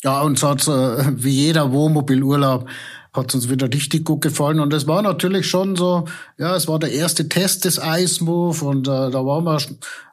Ja, 0.05 0.21
uns 0.21 0.45
hat 0.45 0.69
äh, 0.69 1.05
wie 1.21 1.31
jeder 1.31 1.73
Wohnmobilurlaub 1.73 2.69
hat 3.19 3.35
uns 3.35 3.51
wieder 3.51 3.73
richtig 3.73 4.05
gut 4.05 4.23
gefallen. 4.23 4.61
Und 4.61 4.73
es 4.73 4.87
war 4.87 5.03
natürlich 5.03 5.49
schon 5.49 5.77
so, 5.77 6.07
ja, 6.39 6.57
es 6.57 6.69
war 6.69 6.79
der 6.79 6.93
erste 6.93 7.29
Test 7.29 7.65
des 7.65 7.81
Ice 7.83 8.23
Move 8.25 8.65
und 8.65 8.89
äh, 8.89 9.11
da 9.11 9.25
waren 9.25 9.45
wir 9.45 9.59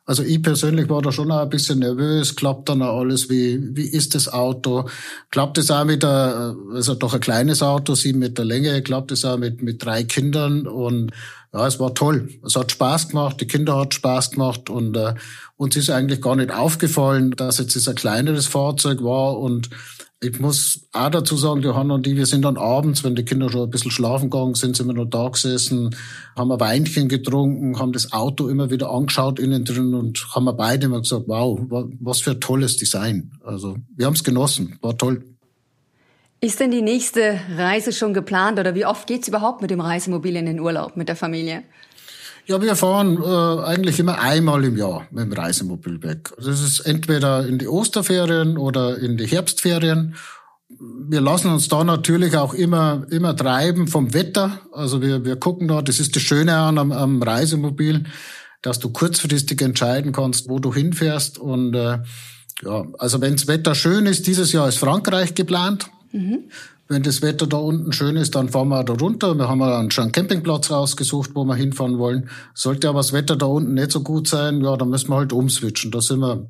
also 0.08 0.22
ich 0.22 0.42
persönlich 0.44 0.88
war 0.88 1.02
da 1.02 1.12
schon 1.12 1.32
auch 1.32 1.42
ein 1.42 1.50
bisschen 1.50 1.80
nervös. 1.80 2.36
Klappt 2.36 2.70
dann 2.70 2.84
auch 2.84 3.00
alles? 3.00 3.30
Wie, 3.30 3.60
wie 3.76 3.88
ist 3.88 4.14
das 4.14 4.32
Auto? 4.32 4.88
Klappt 5.32 5.58
es 5.58 5.72
auch 5.72 5.84
mit 5.84 6.04
der, 6.04 6.56
also 6.74 6.94
doch 6.94 7.16
ein 7.16 7.20
kleines 7.20 7.64
Auto, 7.64 7.96
sieben 7.96 8.20
Meter 8.20 8.46
Länge, 8.46 8.84
klappt 8.84 9.12
es 9.12 9.26
auch 9.26 9.38
mit, 9.38 9.64
mit 9.64 9.84
drei 9.84 10.04
Kindern 10.04 10.68
und 10.68 11.12
ja, 11.54 11.66
es 11.66 11.80
war 11.80 11.96
toll. 11.96 12.30
Es 12.46 12.56
hat 12.56 12.72
Spaß 12.72 13.10
gemacht, 13.10 13.42
die 13.42 13.48
Kinder 13.48 13.78
hat 13.78 13.96
Spaß 13.96 14.32
gemacht 14.32 14.70
und 14.70 14.96
äh, 14.96 15.16
uns 15.58 15.76
ist 15.76 15.90
eigentlich 15.90 16.22
gar 16.22 16.36
nicht 16.36 16.54
aufgefallen, 16.54 17.32
dass 17.32 17.58
jetzt 17.58 17.88
ein 17.88 17.96
kleineres 17.96 18.46
Fahrzeug 18.46 19.04
war 19.04 19.40
und 19.40 19.70
ich 20.28 20.40
muss 20.40 20.88
auch 20.94 21.10
dazu 21.10 21.38
sagen, 21.38 21.62
Johanna 21.62 21.96
und 21.96 22.08
ich, 22.08 22.16
wir 22.16 22.26
sind 22.26 22.44
dann 22.44 22.58
abends, 22.58 23.04
wenn 23.04 23.16
die 23.16 23.26
Kinder 23.26 23.50
schon 23.50 23.64
ein 23.64 23.70
bisschen 23.70 23.92
schlafen 23.92 24.30
gegangen 24.30 24.56
sind, 24.56 24.76
sind 24.76 24.88
wir 24.88 24.94
noch 24.94 25.06
da 25.06 25.30
gesessen, 25.30 25.96
haben 26.36 26.52
ein 26.52 26.60
Weinchen 26.60 27.08
getrunken, 27.08 27.80
haben 27.80 27.92
das 27.92 28.14
Auto 28.14 28.48
immer 28.48 28.70
wieder 28.70 28.90
angeschaut 28.90 29.40
innen 29.40 29.66
drin 29.66 29.94
und 29.94 30.28
haben 30.34 30.46
wir 30.46 30.54
beide 30.54 30.86
immer 30.88 31.02
gesagt, 31.02 31.24
wow, 31.28 31.60
was 32.00 32.22
für 32.22 32.32
ein 32.32 32.42
tolles 32.42 32.78
Design. 32.78 33.32
Also 33.44 33.78
wir 33.96 34.06
haben 34.06 34.14
es 34.14 34.24
genossen, 34.24 34.78
war 34.82 34.98
toll. 34.98 35.24
Ist 36.42 36.60
denn 36.60 36.72
die 36.72 36.82
nächste 36.82 37.40
Reise 37.58 37.92
schon 37.92 38.14
geplant 38.14 38.60
oder 38.60 38.76
wie 38.76 38.86
oft 38.86 39.08
geht's 39.08 39.28
überhaupt 39.28 39.62
mit 39.62 39.72
dem 39.72 39.80
Reisemobil 39.80 40.36
in 40.36 40.46
den 40.46 40.60
Urlaub 40.60 40.98
mit 40.98 41.10
der 41.10 41.16
Familie? 41.16 41.64
Ja, 42.48 42.62
wir 42.62 42.76
fahren 42.76 43.18
äh, 43.18 43.64
eigentlich 43.66 44.00
immer 44.00 44.20
einmal 44.20 44.64
im 44.66 44.78
Jahr 44.78 45.08
mit 45.10 45.24
dem 45.24 45.34
Reisemobil 45.34 46.04
weg. 46.04 46.32
Das 46.38 46.62
ist 46.62 46.82
entweder 46.82 47.46
in 47.48 47.58
die 47.58 47.68
Osterferien 47.68 48.58
oder 48.58 49.00
in 49.00 49.18
die 49.18 49.26
Herbstferien. 49.26 50.16
Wir 50.70 51.22
lassen 51.22 51.52
uns 51.52 51.68
da 51.70 51.84
natürlich 51.84 52.38
auch 52.38 52.54
immer, 52.54 53.08
immer 53.10 53.36
treiben 53.36 53.88
vom 53.88 54.14
Wetter. 54.14 54.60
Also 54.72 55.02
wir, 55.02 55.26
wir 55.26 55.38
gucken 55.38 55.68
da, 55.68 55.82
das 55.82 56.00
ist 56.00 56.16
das 56.16 56.22
Schöne 56.22 56.56
an 56.56 56.78
am, 56.78 56.92
am 56.92 57.22
Reisemobil, 57.22 58.04
dass 58.62 58.80
du 58.80 58.90
kurzfristig 58.90 59.62
entscheiden 59.62 60.12
kannst, 60.12 60.48
wo 60.48 60.60
du 60.60 60.72
hinfährst. 60.72 61.40
Und 61.40 61.74
äh, 61.74 62.00
ja, 62.64 62.86
also 63.00 63.22
wenns 63.22 63.48
Wetter 63.48 63.74
schön 63.74 64.06
ist, 64.06 64.28
dieses 64.28 64.52
Jahr 64.52 64.68
ist 64.68 64.78
Frankreich 64.78 65.34
geplant. 65.34 65.88
Mhm. 66.12 66.44
Wenn 66.88 67.02
das 67.02 67.24
Wetter 67.24 67.48
da 67.48 67.58
unten 67.58 67.92
schön 67.94 68.16
ist, 68.16 68.36
dann 68.36 68.50
fahren 68.50 68.70
wir 68.70 68.84
da 68.84 68.94
runter. 68.94 69.36
Wir 69.36 69.50
haben 69.50 69.60
dann 69.60 69.90
schon 69.90 70.04
einen 70.04 70.12
Campingplatz 70.12 70.70
rausgesucht, 70.70 71.32
wo 71.34 71.44
wir 71.44 71.56
hinfahren 71.56 71.98
wollen. 71.98 72.30
Sollte 72.54 72.90
aber 72.90 73.00
das 73.00 73.12
Wetter 73.12 73.36
da 73.36 73.48
unten 73.48 73.74
nicht 73.74 73.92
so 73.92 74.02
gut 74.02 74.28
sein, 74.28 74.62
ja, 74.62 74.78
dann 74.78 74.90
müssen 74.90 75.10
wir 75.10 75.18
halt 75.18 75.34
umswitchen. 75.34 75.90
Da 75.90 76.02
sind 76.02 76.20
wir, 76.20 76.48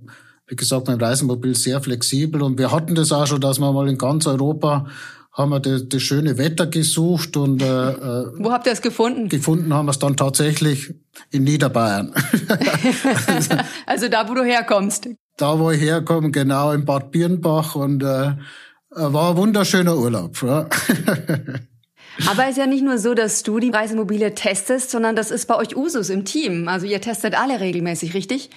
wie 0.48 0.56
gesagt, 0.56 0.88
mit 0.88 1.00
dem 1.00 1.04
Reisemobil 1.06 1.56
sehr 1.56 1.80
flexibel. 1.80 2.42
Und 2.42 2.58
wir 2.58 2.72
hatten 2.72 2.96
das 2.96 3.13
auch 3.13 3.27
schon, 3.27 3.39
dass 3.39 3.60
wir 3.60 3.72
mal 3.72 3.88
in 3.88 3.98
ganz 3.98 4.27
Europa 4.27 4.88
haben 5.36 5.51
wir 5.51 5.60
das, 5.60 5.88
das 5.89 6.01
schöne 6.01 6.38
Wetter 6.38 6.65
gesucht 6.65 7.36
und 7.36 7.62
äh, 7.62 7.65
wo 7.65 8.54
habt 8.54 8.68
ihr 8.68 8.72
es 8.72 8.82
gefunden? 8.82 9.27
Gefunden 9.27 9.74
haben 9.74 9.86
wir 9.86 9.92
es 9.92 10.00
dann 10.00 10.15
tatsächlich 10.15 10.96
in 11.30 11.44
Niederbayern. 11.44 12.13
also 13.86 14.08
da, 14.08 14.30
wo 14.30 14.34
du 14.34 14.46
herkommst. 14.46 15.10
Da, 15.36 15.60
wo 15.60 15.72
ich 15.72 15.82
herkomme, 15.82 16.32
genau 16.32 16.72
in 16.72 16.86
Bad 16.86 17.12
Birnbach 17.12 17.75
und 17.75 18.01
äh, 18.01 18.36
war 18.96 19.32
ein 19.32 19.38
wunderschöner 19.38 19.98
Urlaub. 19.98 20.42
Ja. 20.42 20.68
Aber 22.30 22.44
es 22.46 22.52
ist 22.52 22.58
ja 22.58 22.66
nicht 22.66 22.84
nur 22.84 22.98
so, 22.98 23.14
dass 23.14 23.44
du 23.44 23.60
die 23.60 23.70
Reisemobile 23.70 24.34
testest, 24.36 24.90
sondern 24.90 25.16
das 25.16 25.32
ist 25.32 25.48
bei 25.48 25.56
euch 25.56 25.75
Usus 25.75 26.10
im 26.10 26.24
Team. 26.24 26.68
Also 26.68 26.86
ihr 26.86 27.02
testet 27.02 27.38
alle 27.38 27.60
regelmäßig, 27.60 28.14
richtig? 28.14 28.50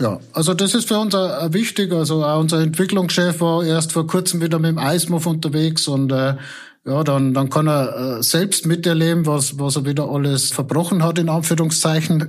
Ja, 0.00 0.20
also 0.32 0.54
das 0.54 0.74
ist 0.74 0.88
für 0.88 0.98
uns 0.98 1.14
äh, 1.14 1.52
wichtig. 1.52 1.92
Also 1.92 2.24
auch 2.24 2.40
unser 2.40 2.60
Entwicklungschef 2.60 3.40
war 3.40 3.64
erst 3.64 3.92
vor 3.92 4.06
kurzem 4.06 4.40
wieder 4.40 4.58
mit 4.58 4.70
dem 4.70 4.78
Eismuff 4.78 5.26
unterwegs 5.26 5.88
und 5.88 6.12
äh, 6.12 6.34
ja, 6.86 7.02
dann, 7.02 7.32
dann 7.32 7.48
kann 7.48 7.66
er 7.66 8.18
äh, 8.18 8.22
selbst 8.22 8.66
miterleben, 8.66 9.26
was, 9.26 9.58
was 9.58 9.76
er 9.76 9.86
wieder 9.86 10.08
alles 10.08 10.50
verbrochen 10.50 11.02
hat, 11.02 11.18
in 11.18 11.30
Anführungszeichen. 11.30 12.28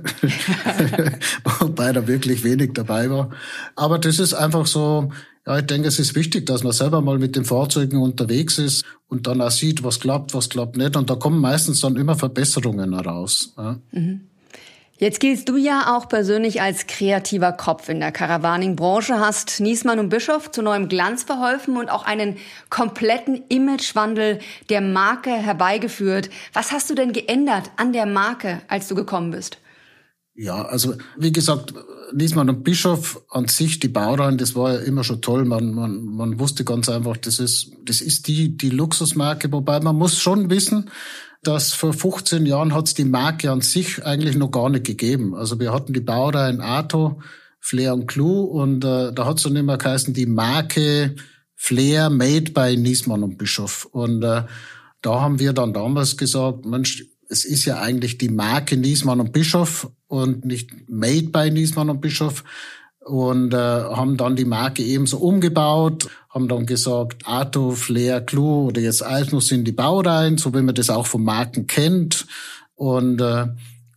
Wobei 1.60 1.92
da 1.92 2.06
wirklich 2.06 2.42
wenig 2.42 2.72
dabei 2.72 3.10
war. 3.10 3.30
Aber 3.74 3.98
das 3.98 4.18
ist 4.18 4.32
einfach 4.32 4.66
so, 4.66 5.10
ja, 5.46 5.58
ich 5.58 5.66
denke, 5.66 5.88
es 5.88 5.98
ist 5.98 6.14
wichtig, 6.14 6.46
dass 6.46 6.64
man 6.64 6.72
selber 6.72 7.02
mal 7.02 7.18
mit 7.18 7.36
den 7.36 7.44
Fahrzeugen 7.44 8.00
unterwegs 8.00 8.58
ist 8.58 8.84
und 9.08 9.26
dann 9.26 9.42
auch 9.42 9.50
sieht, 9.50 9.84
was 9.84 10.00
klappt, 10.00 10.32
was 10.32 10.48
klappt 10.48 10.76
nicht. 10.76 10.96
Und 10.96 11.10
da 11.10 11.16
kommen 11.16 11.40
meistens 11.40 11.80
dann 11.80 11.96
immer 11.96 12.16
Verbesserungen 12.16 12.94
heraus. 12.94 13.52
Ja. 13.58 13.78
Mhm. 13.92 14.22
Jetzt 14.98 15.20
giltst 15.20 15.48
du 15.50 15.58
ja 15.58 15.94
auch 15.94 16.08
persönlich 16.08 16.62
als 16.62 16.86
kreativer 16.86 17.52
Kopf 17.52 17.90
in 17.90 18.00
der 18.00 18.12
Caravaning-Branche, 18.12 19.20
hast 19.20 19.60
Niesmann 19.60 19.98
und 19.98 20.08
Bischof 20.08 20.50
zu 20.50 20.62
neuem 20.62 20.88
Glanz 20.88 21.22
verholfen 21.22 21.76
und 21.76 21.90
auch 21.90 22.06
einen 22.06 22.38
kompletten 22.70 23.42
Imagewandel 23.48 24.38
der 24.70 24.80
Marke 24.80 25.30
herbeigeführt. 25.30 26.30
Was 26.54 26.72
hast 26.72 26.88
du 26.88 26.94
denn 26.94 27.12
geändert 27.12 27.70
an 27.76 27.92
der 27.92 28.06
Marke, 28.06 28.62
als 28.68 28.88
du 28.88 28.94
gekommen 28.94 29.32
bist? 29.32 29.58
Ja, 30.34 30.64
also 30.64 30.94
wie 31.18 31.32
gesagt, 31.32 31.74
Niesmann 32.14 32.48
und 32.48 32.64
Bischof 32.64 33.22
an 33.30 33.48
sich, 33.48 33.80
die 33.80 33.88
Baureihen, 33.88 34.38
das 34.38 34.54
war 34.54 34.74
ja 34.74 34.78
immer 34.80 35.04
schon 35.04 35.20
toll. 35.20 35.44
Man, 35.44 35.74
man, 35.74 36.04
man 36.04 36.38
wusste 36.38 36.64
ganz 36.64 36.88
einfach, 36.88 37.16
das 37.18 37.38
ist, 37.38 37.72
das 37.84 38.00
ist 38.00 38.28
die, 38.28 38.56
die 38.56 38.70
Luxusmarke, 38.70 39.52
wobei 39.52 39.80
man 39.80 39.96
muss 39.96 40.18
schon 40.18 40.48
wissen, 40.48 40.90
dass 41.46 41.72
vor 41.72 41.92
15 41.92 42.46
Jahren 42.46 42.74
hat 42.74 42.88
es 42.88 42.94
die 42.94 43.04
Marke 43.04 43.50
an 43.50 43.60
sich 43.60 44.04
eigentlich 44.04 44.36
noch 44.36 44.50
gar 44.50 44.68
nicht 44.68 44.84
gegeben. 44.84 45.34
Also 45.34 45.60
wir 45.60 45.72
hatten 45.72 45.92
die 45.92 46.00
Baureihen 46.00 46.60
Ato, 46.60 47.20
Flair 47.60 47.94
und 47.94 48.06
Clou 48.06 48.42
und 48.42 48.84
äh, 48.84 49.12
da 49.12 49.26
hat 49.26 49.38
es 49.38 49.44
dann 49.44 49.56
immer 49.56 49.78
geheißen, 49.78 50.14
die 50.14 50.26
Marke 50.26 51.14
Flair 51.54 52.10
made 52.10 52.52
by 52.52 52.76
Niesmann 52.76 53.22
und 53.22 53.38
Bischof. 53.38 53.86
Und 53.86 54.22
äh, 54.22 54.42
da 55.02 55.20
haben 55.20 55.38
wir 55.38 55.52
dann 55.52 55.72
damals 55.72 56.16
gesagt, 56.16 56.64
Mensch, 56.66 57.04
es 57.28 57.44
ist 57.44 57.64
ja 57.64 57.80
eigentlich 57.80 58.18
die 58.18 58.28
Marke 58.28 58.76
Niesmann 58.76 59.20
und 59.20 59.32
Bischof 59.32 59.90
und 60.06 60.44
nicht 60.44 60.88
made 60.88 61.28
by 61.28 61.50
Niesmann 61.50 61.90
und 61.90 62.00
Bischof 62.00 62.44
und 63.06 63.54
äh, 63.54 63.56
haben 63.56 64.16
dann 64.16 64.34
die 64.34 64.44
Marke 64.44 64.82
ebenso 64.82 65.18
umgebaut, 65.18 66.08
haben 66.28 66.48
dann 66.48 66.66
gesagt, 66.66 67.22
Ato, 67.24 67.70
Flair, 67.70 68.20
Clue 68.20 68.66
oder 68.66 68.80
jetzt 68.80 69.02
Alpnus 69.02 69.46
sind 69.46 69.64
die 69.64 69.72
Baureihen, 69.72 70.38
so 70.38 70.52
wie 70.52 70.62
man 70.62 70.74
das 70.74 70.90
auch 70.90 71.06
von 71.06 71.22
Marken 71.22 71.68
kennt. 71.68 72.26
Und 72.74 73.20
äh, 73.20 73.46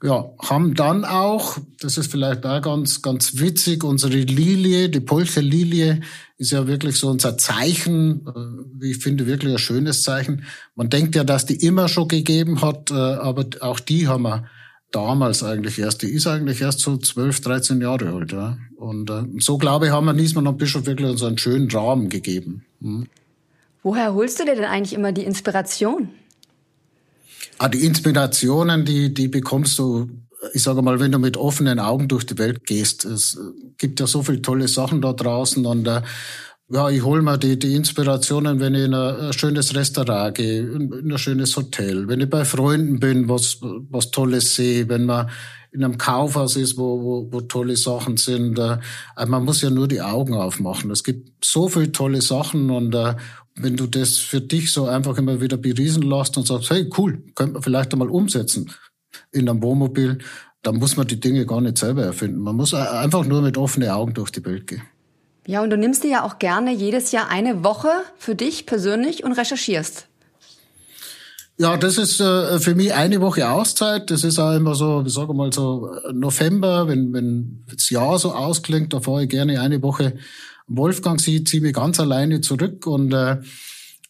ja, 0.04 0.30
haben 0.40 0.76
dann 0.76 1.06
auch, 1.06 1.58
das 1.80 1.98
ist 1.98 2.12
vielleicht 2.12 2.46
auch 2.46 2.62
ganz, 2.62 3.02
ganz 3.02 3.40
witzig, 3.40 3.84
unsere 3.84 4.14
Lilie, 4.14 4.90
die 4.90 5.00
Polcher 5.00 5.42
Lilie, 5.42 6.02
ist 6.38 6.52
ja 6.52 6.68
wirklich 6.68 6.98
so 6.98 7.10
unser 7.10 7.36
Zeichen, 7.36 8.28
äh, 8.28 8.32
wie 8.80 8.92
ich 8.92 9.00
finde, 9.00 9.26
wirklich 9.26 9.54
ein 9.54 9.60
schönes 9.60 10.04
Zeichen. 10.04 10.44
Man 10.76 10.92
denkt 10.92 11.16
ja, 11.16 11.24
dass 11.24 11.48
die 11.48 11.56
immer 11.56 11.88
schon 11.88 12.08
gegeben 12.08 12.62
hat, 12.62 12.92
äh, 12.92 12.94
aber 12.94 13.46
auch 13.62 13.80
die 13.80 14.08
haben 14.08 14.24
wir 14.24 14.46
damals 14.92 15.44
eigentlich 15.44 15.80
erst. 15.80 16.02
Die 16.02 16.10
ist 16.10 16.28
eigentlich 16.28 16.62
erst 16.62 16.80
so 16.80 16.98
12, 16.98 17.42
13 17.42 17.82
Jahre 17.82 18.14
alt. 18.14 18.32
Ja. 18.32 18.58
Und 18.78 19.10
äh, 19.10 19.24
so, 19.40 19.58
glaube 19.58 19.88
ich, 19.88 19.92
haben 19.92 20.06
wir 20.06 20.14
Niesmann 20.14 20.48
und 20.48 20.58
Bischof 20.58 20.86
wirklich 20.86 21.10
uns 21.10 21.24
einen 21.24 21.38
schönen 21.38 21.70
Rahmen 21.70 22.10
gegeben. 22.10 22.66
Hm. 22.82 23.08
Woher 23.84 24.14
holst 24.14 24.40
du 24.40 24.46
dir 24.46 24.56
denn 24.56 24.66
eigentlich 24.66 24.94
immer 24.94 25.12
die 25.12 25.24
Inspiration? 25.24 26.10
Ah, 27.58 27.70
die 27.70 27.86
Inspirationen, 27.86 28.86
die, 28.86 29.14
die 29.14 29.28
bekommst 29.28 29.80
du, 29.80 30.10
ich 30.54 30.64
sage 30.64 30.82
mal, 30.82 31.00
wenn 31.00 31.12
du 31.12 31.20
mit 31.20 31.38
offenen 31.38 31.80
Augen 31.80 32.08
durch 32.08 32.26
die 32.26 32.38
Welt 32.38 32.66
gehst. 32.66 33.06
Es 33.06 33.38
gibt 33.78 34.00
ja 34.00 34.08
so 34.08 34.24
viele 34.24 34.42
tolle 34.42 34.68
Sachen 34.68 35.02
da 35.02 35.14
draußen 35.14 35.66
und 35.66 35.88
äh, 35.88 36.02
ja, 36.72 36.90
ich 36.90 37.04
hole 37.04 37.22
mir 37.22 37.38
die, 37.38 37.58
die 37.58 37.76
Inspirationen, 37.76 38.60
wenn 38.60 38.76
ich 38.76 38.86
in 38.86 38.94
ein, 38.94 39.34
schönes 39.34 39.74
Restaurant 39.76 40.36
gehe, 40.36 40.62
in, 40.62 40.92
in, 40.92 41.12
ein 41.12 41.18
schönes 41.18 41.58
Hotel, 41.58 42.08
wenn 42.08 42.22
ich 42.22 42.30
bei 42.30 42.46
Freunden 42.46 43.00
bin, 43.00 43.28
was, 43.28 43.58
was 43.62 44.12
Tolles 44.12 44.56
sehe, 44.56 44.88
wenn 44.88 45.06
man 45.06 45.30
in 45.72 45.84
einem 45.84 45.98
Kaufhaus 45.98 46.56
ist, 46.56 46.78
wo, 46.78 47.02
wo, 47.02 47.28
wo 47.32 47.42
tolle 47.42 47.76
Sachen 47.76 48.18
sind. 48.18 48.58
Äh, 48.58 48.78
man 49.28 49.46
muss 49.46 49.62
ja 49.62 49.70
nur 49.70 49.88
die 49.88 50.02
Augen 50.02 50.34
aufmachen. 50.34 50.90
Es 50.92 51.04
gibt 51.04 51.46
so 51.46 51.70
viele 51.70 51.92
tolle 51.92 52.22
Sachen 52.22 52.70
und 52.70 52.94
äh, 52.96 53.16
wenn 53.56 53.76
du 53.76 53.88
das 53.88 54.18
für 54.18 54.42
dich 54.42 54.72
so 54.72 54.86
einfach 54.86 55.18
immer 55.18 55.42
wieder 55.42 55.58
beriesen 55.58 56.04
lässt 56.04 56.38
und 56.38 56.48
sagst, 56.48 56.70
hey, 56.70 56.90
cool, 56.98 57.22
könnte 57.36 57.54
man 57.54 57.64
vielleicht 57.64 57.94
einmal 57.94 58.10
umsetzen 58.10 58.72
in 59.32 59.50
einem 59.50 59.62
Wohnmobil, 59.62 60.20
dann 60.62 60.78
muss 60.78 60.98
man 60.98 61.08
die 61.08 61.20
Dinge 61.20 61.46
gar 61.46 61.62
nicht 61.62 61.78
selber 61.78 62.04
erfinden. 62.04 62.40
Man 62.40 62.56
muss 62.56 62.74
einfach 62.74 63.26
nur 63.26 63.42
mit 63.42 63.58
offenen 63.58 63.90
Augen 63.90 64.14
durch 64.14 64.32
die 64.32 64.46
Welt 64.46 64.68
gehen. 64.68 64.84
Ja, 65.46 65.62
und 65.62 65.70
du 65.70 65.78
nimmst 65.78 66.04
dir 66.04 66.10
ja 66.10 66.24
auch 66.24 66.40
gerne 66.40 66.74
jedes 66.74 67.12
Jahr 67.12 67.30
eine 67.30 67.64
Woche 67.64 67.90
für 68.18 68.36
dich 68.36 68.66
persönlich 68.66 69.24
und 69.24 69.32
recherchierst. 69.34 70.06
Ja, 71.58 71.76
das 71.76 71.98
ist 71.98 72.22
äh, 72.22 72.60
für 72.60 72.76
mich 72.76 72.94
eine 72.94 73.20
Woche 73.20 73.50
Auszeit. 73.50 74.12
Das 74.12 74.24
ist 74.24 74.40
auch 74.40 74.54
immer 74.54 74.76
so, 74.76 75.04
ich 75.06 75.14
sage 75.14 75.34
mal 75.34 75.52
so 75.52 75.90
November, 76.14 76.88
wenn, 76.88 77.12
wenn 77.14 77.66
das 77.70 77.90
Jahr 77.90 78.18
so 78.18 78.32
ausklingt, 78.34 78.94
da 78.94 79.02
fahre 79.02 79.24
ich 79.24 79.30
gerne 79.30 79.60
eine 79.60 79.82
Woche 79.82 80.14
Wolfgang 80.70 81.20
sie 81.20 81.44
ziehe 81.44 81.62
mich 81.62 81.74
ganz 81.74 82.00
alleine 82.00 82.42
zurück 82.42 82.86
und 82.86 83.12
äh, 83.12 83.38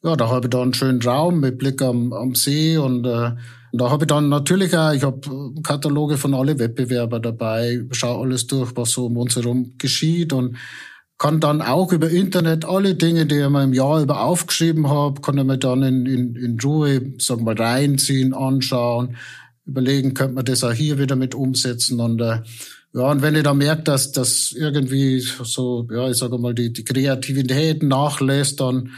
ja, 0.04 0.16
da 0.16 0.30
habe 0.30 0.46
ich 0.46 0.50
dann 0.50 0.62
einen 0.62 0.74
schönen 0.74 1.02
Raum 1.02 1.40
mit 1.40 1.58
Blick 1.58 1.82
am, 1.82 2.14
am 2.14 2.36
See 2.36 2.78
und 2.78 3.06
äh, 3.06 3.32
da 3.72 3.90
habe 3.90 4.04
ich 4.04 4.08
dann 4.08 4.30
natürlich 4.30 4.76
auch, 4.76 4.94
ich 4.94 5.04
habe 5.04 5.54
Kataloge 5.64 6.18
von 6.18 6.34
alle 6.34 6.60
Wettbewerber 6.60 7.20
dabei, 7.20 7.86
schaue 7.92 8.26
alles 8.26 8.48
durch, 8.48 8.76
was 8.76 8.92
so 8.92 9.06
um 9.06 9.18
uns 9.18 9.36
herum 9.36 9.74
geschieht 9.78 10.34
und 10.34 10.58
kann 11.20 11.42
dann 11.42 11.62
auch 11.62 11.92
über 11.92 12.10
Internet 12.10 12.64
alle 12.64 12.96
Dinge, 12.96 13.26
die 13.26 13.36
ich 13.36 13.50
mir 13.50 13.64
im 13.64 13.74
Jahr 13.74 14.02
über 14.02 14.22
aufgeschrieben 14.24 14.90
habe, 14.90 15.20
kann 15.20 15.38
ich 15.38 15.44
mir 15.44 15.58
dann 15.58 15.84
in, 15.84 16.06
in, 16.06 16.36
in 16.36 16.60
Ruhe, 16.60 17.14
sagen 17.20 17.46
wir, 17.46 17.60
reinziehen, 17.60 18.34
anschauen, 18.34 19.18
überlegen, 19.66 20.14
könnte 20.14 20.36
man 20.36 20.46
das 20.46 20.64
auch 20.64 20.72
hier 20.72 20.98
wieder 20.98 21.18
mit 21.18 21.36
umsetzen. 21.36 22.00
Und 22.00 22.22
äh, 22.22 22.40
ja, 22.94 23.12
und 23.12 23.22
wenn 23.22 23.36
ich 23.36 23.44
dann 23.44 23.58
merke, 23.58 23.84
dass 23.84 24.14
das 24.14 24.54
irgendwie 24.58 25.20
so, 25.20 25.88
ja, 25.92 26.10
ich 26.10 26.18
sage 26.18 26.38
mal, 26.38 26.56
die, 26.56 26.72
die 26.72 26.86
Kreativität 26.86 27.84
nachlässt, 27.84 28.62
dann 28.62 28.92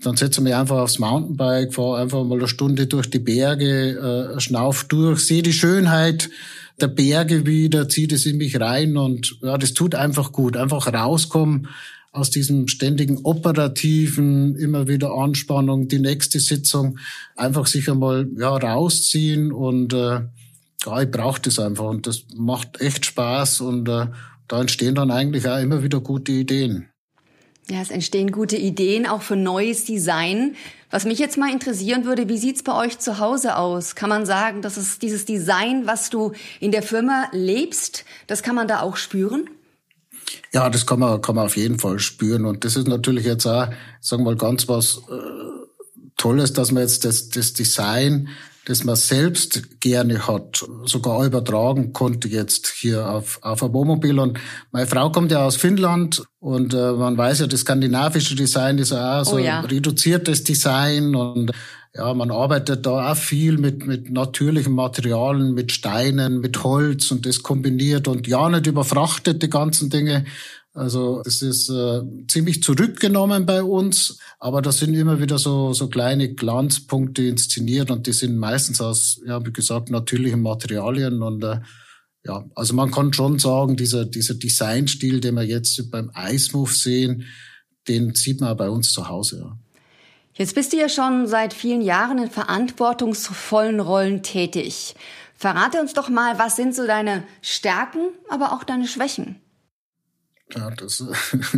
dann 0.00 0.16
setze 0.16 0.40
ich 0.40 0.44
mich 0.44 0.54
einfach 0.54 0.78
aufs 0.78 0.98
Mountainbike, 0.98 1.72
fahre 1.72 2.02
einfach 2.02 2.24
mal 2.24 2.38
eine 2.38 2.48
Stunde 2.48 2.86
durch 2.86 3.08
die 3.08 3.18
Berge, 3.20 4.34
äh, 4.36 4.40
schnauf 4.40 4.84
durch, 4.84 5.20
sehe 5.20 5.42
die 5.42 5.52
Schönheit 5.52 6.30
der 6.80 6.88
Berge 6.88 7.46
wieder, 7.46 7.88
zieht 7.88 8.12
es 8.12 8.26
in 8.26 8.36
mich 8.36 8.60
rein 8.60 8.96
und 8.96 9.36
ja, 9.42 9.56
das 9.56 9.74
tut 9.74 9.94
einfach 9.94 10.32
gut. 10.32 10.56
Einfach 10.56 10.92
rauskommen 10.92 11.68
aus 12.10 12.30
diesem 12.30 12.68
ständigen 12.68 13.18
operativen, 13.24 14.56
immer 14.56 14.86
wieder 14.86 15.12
Anspannung, 15.12 15.88
die 15.88 15.98
nächste 15.98 16.38
Sitzung, 16.40 16.98
einfach 17.36 17.66
sich 17.66 17.90
einmal 17.90 18.28
ja, 18.38 18.56
rausziehen 18.56 19.52
und 19.52 19.92
äh, 19.92 20.20
ja, 20.86 21.02
ich 21.02 21.10
brauche 21.10 21.40
das 21.42 21.58
einfach 21.58 21.86
und 21.86 22.06
das 22.06 22.24
macht 22.36 22.80
echt 22.80 23.06
Spaß 23.06 23.62
und 23.62 23.88
äh, 23.88 24.06
da 24.48 24.60
entstehen 24.60 24.94
dann 24.94 25.10
eigentlich 25.10 25.48
auch 25.48 25.58
immer 25.58 25.82
wieder 25.82 26.00
gute 26.00 26.32
Ideen. 26.32 26.88
Ja, 27.70 27.80
es 27.80 27.90
entstehen 27.90 28.30
gute 28.30 28.56
Ideen 28.56 29.06
auch 29.06 29.22
für 29.22 29.36
neues 29.36 29.84
Design. 29.84 30.54
Was 30.90 31.06
mich 31.06 31.18
jetzt 31.18 31.38
mal 31.38 31.50
interessieren 31.50 32.04
würde, 32.04 32.28
wie 32.28 32.36
sieht's 32.36 32.62
bei 32.62 32.74
euch 32.74 32.98
zu 32.98 33.18
Hause 33.18 33.56
aus? 33.56 33.94
Kann 33.94 34.10
man 34.10 34.26
sagen, 34.26 34.60
dass 34.60 34.76
es 34.76 34.98
dieses 34.98 35.24
Design, 35.24 35.86
was 35.86 36.10
du 36.10 36.32
in 36.60 36.72
der 36.72 36.82
Firma 36.82 37.28
lebst, 37.32 38.04
das 38.26 38.42
kann 38.42 38.54
man 38.54 38.68
da 38.68 38.80
auch 38.80 38.96
spüren? 38.96 39.48
Ja, 40.52 40.68
das 40.68 40.86
kann 40.86 41.00
man, 41.00 41.20
kann 41.22 41.34
man 41.34 41.46
auf 41.46 41.56
jeden 41.56 41.78
Fall 41.78 41.98
spüren. 41.98 42.44
Und 42.44 42.64
das 42.64 42.76
ist 42.76 42.86
natürlich 42.86 43.24
jetzt 43.24 43.46
auch, 43.46 43.68
sagen 44.00 44.22
wir 44.24 44.32
mal, 44.32 44.36
ganz 44.36 44.68
was 44.68 44.98
äh, 45.10 45.14
Tolles, 46.16 46.52
dass 46.52 46.70
man 46.70 46.82
jetzt 46.82 47.04
das, 47.04 47.30
das 47.30 47.54
Design 47.54 48.28
das 48.66 48.84
man 48.84 48.96
selbst 48.96 49.80
gerne 49.80 50.26
hat, 50.26 50.64
sogar 50.84 51.24
übertragen 51.24 51.92
konnte 51.92 52.28
jetzt 52.28 52.68
hier 52.68 53.08
auf, 53.08 53.38
auf 53.42 53.62
ein 53.62 53.72
Wohnmobil. 53.72 54.18
Und 54.18 54.38
meine 54.72 54.86
Frau 54.86 55.10
kommt 55.10 55.32
ja 55.32 55.44
aus 55.44 55.56
Finnland 55.56 56.22
und 56.40 56.72
äh, 56.72 56.92
man 56.92 57.16
weiß 57.16 57.40
ja, 57.40 57.46
das 57.46 57.60
skandinavische 57.60 58.34
Design 58.34 58.78
ist 58.78 58.92
ja 58.92 59.20
auch 59.20 59.24
so 59.24 59.36
oh 59.36 59.38
ja. 59.38 59.60
reduziertes 59.60 60.44
Design 60.44 61.14
und 61.14 61.52
ja, 61.96 62.12
man 62.12 62.32
arbeitet 62.32 62.86
da 62.86 63.12
auch 63.12 63.16
viel 63.16 63.56
mit, 63.56 63.86
mit 63.86 64.10
natürlichen 64.10 64.72
Materialien, 64.72 65.54
mit 65.54 65.70
Steinen, 65.70 66.40
mit 66.40 66.64
Holz 66.64 67.12
und 67.12 67.24
das 67.24 67.42
kombiniert 67.42 68.08
und 68.08 68.26
ja 68.26 68.48
nicht 68.48 68.66
überfrachtet 68.66 69.42
die 69.42 69.50
ganzen 69.50 69.90
Dinge. 69.90 70.24
Also 70.74 71.22
es 71.24 71.40
ist 71.40 71.70
äh, 71.70 72.02
ziemlich 72.26 72.62
zurückgenommen 72.62 73.46
bei 73.46 73.62
uns, 73.62 74.18
Aber 74.40 74.60
das 74.60 74.78
sind 74.78 74.92
immer 74.94 75.20
wieder 75.20 75.38
so, 75.38 75.72
so 75.72 75.88
kleine 75.88 76.34
Glanzpunkte 76.34 77.22
inszeniert 77.22 77.92
und 77.92 78.08
die 78.08 78.12
sind 78.12 78.36
meistens 78.36 78.80
aus, 78.80 79.20
ja, 79.24 79.44
wie 79.46 79.52
gesagt, 79.52 79.88
natürlichen 79.88 80.42
Materialien 80.42 81.22
und 81.22 81.44
äh, 81.44 81.60
ja, 82.26 82.44
also 82.54 82.74
man 82.74 82.90
kann 82.90 83.12
schon 83.12 83.38
sagen, 83.38 83.76
dieser, 83.76 84.04
dieser 84.04 84.34
Designstil, 84.34 85.20
den 85.20 85.36
wir 85.36 85.44
jetzt 85.44 85.90
beim 85.90 86.10
Ice 86.16 86.56
Move 86.56 86.72
sehen, 86.72 87.24
den 87.86 88.14
sieht 88.14 88.40
man 88.40 88.56
bei 88.56 88.68
uns 88.68 88.92
zu 88.92 89.08
Hause. 89.08 89.40
Ja. 89.40 89.58
Jetzt 90.34 90.56
bist 90.56 90.72
du 90.72 90.76
ja 90.76 90.88
schon 90.88 91.28
seit 91.28 91.54
vielen 91.54 91.82
Jahren 91.82 92.18
in 92.18 92.30
verantwortungsvollen 92.30 93.78
Rollen 93.78 94.22
tätig. 94.22 94.96
Verrate 95.36 95.80
uns 95.80 95.92
doch 95.92 96.08
mal, 96.08 96.38
was 96.38 96.56
sind 96.56 96.74
so 96.74 96.86
deine 96.86 97.22
Stärken, 97.40 98.08
aber 98.28 98.52
auch 98.52 98.64
deine 98.64 98.88
Schwächen? 98.88 99.36
Ja, 100.56 100.70
das 100.70 101.02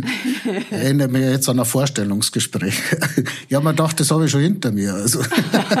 erinnert 0.71 1.11
mich 1.11 1.21
jetzt 1.21 1.47
an 1.49 1.59
ein 1.59 1.65
Vorstellungsgespräch. 1.65 2.81
ja, 3.49 3.59
man 3.59 3.75
dachte, 3.75 3.97
das 3.97 4.11
habe 4.11 4.25
ich 4.25 4.31
schon 4.31 4.41
hinter 4.41 4.71
mir. 4.71 4.93
Also. 4.93 5.21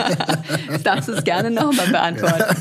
Darfst 0.83 1.09
du 1.09 1.13
es 1.13 1.23
gerne 1.23 1.49
nochmal 1.49 1.87
beantworten? 1.87 2.55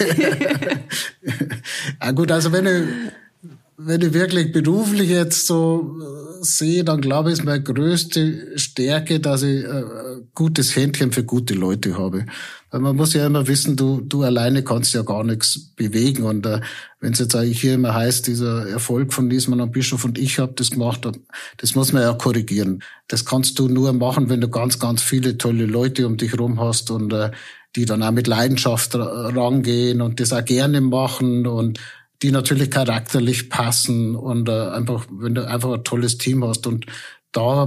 ja, 2.00 2.10
gut, 2.12 2.30
also 2.32 2.52
wenn 2.52 2.66
ich, 2.66 3.50
wenn 3.76 4.00
ich 4.00 4.12
wirklich 4.12 4.52
beruflich 4.52 5.10
jetzt 5.10 5.46
so 5.46 6.00
sehe, 6.46 6.84
dann 6.84 7.00
glaube 7.00 7.30
ich, 7.30 7.38
ist 7.38 7.44
meine 7.44 7.62
größte 7.62 8.58
Stärke, 8.58 9.20
dass 9.20 9.42
ich 9.42 9.66
ein 9.66 9.82
äh, 9.82 10.22
gutes 10.34 10.74
Händchen 10.76 11.12
für 11.12 11.24
gute 11.24 11.54
Leute 11.54 11.98
habe. 11.98 12.26
Weil 12.70 12.80
man 12.80 12.96
muss 12.96 13.14
ja 13.14 13.26
immer 13.26 13.46
wissen, 13.48 13.76
du, 13.76 14.00
du 14.00 14.22
alleine 14.22 14.62
kannst 14.62 14.94
ja 14.94 15.02
gar 15.02 15.24
nichts 15.24 15.72
bewegen. 15.76 16.24
Und 16.24 16.46
äh, 16.46 16.60
wenn 17.00 17.12
es 17.12 17.18
jetzt 17.18 17.34
eigentlich 17.34 17.60
hier 17.60 17.74
immer 17.74 17.94
heißt, 17.94 18.26
dieser 18.26 18.68
Erfolg 18.68 19.12
von 19.12 19.28
Niesmann 19.28 19.60
und 19.60 19.72
Bischof 19.72 20.04
und 20.04 20.18
ich 20.18 20.38
habe 20.38 20.52
das 20.56 20.70
gemacht, 20.70 21.08
das 21.56 21.74
muss 21.74 21.92
man 21.92 22.02
ja 22.02 22.12
korrigieren. 22.12 22.82
Das 23.08 23.24
kannst 23.24 23.58
du 23.58 23.68
nur 23.68 23.92
machen, 23.92 24.28
wenn 24.28 24.40
du 24.40 24.48
ganz, 24.48 24.78
ganz 24.78 25.02
viele 25.02 25.38
tolle 25.38 25.66
Leute 25.66 26.06
um 26.06 26.16
dich 26.16 26.38
rum 26.38 26.60
hast 26.60 26.90
und 26.90 27.12
äh, 27.12 27.30
die 27.76 27.84
dann 27.84 28.02
auch 28.02 28.10
mit 28.10 28.26
Leidenschaft 28.26 28.94
rangehen 28.94 30.00
und 30.00 30.18
das 30.18 30.32
auch 30.32 30.44
gerne 30.44 30.80
machen 30.80 31.46
und 31.46 31.78
die 32.22 32.30
natürlich 32.30 32.70
charakterlich 32.70 33.50
passen 33.50 34.16
und 34.16 34.48
äh, 34.48 34.68
einfach, 34.70 35.06
wenn 35.10 35.34
du 35.34 35.46
einfach 35.46 35.72
ein 35.72 35.84
tolles 35.84 36.18
Team 36.18 36.44
hast. 36.44 36.66
Und 36.66 36.86
da, 37.32 37.66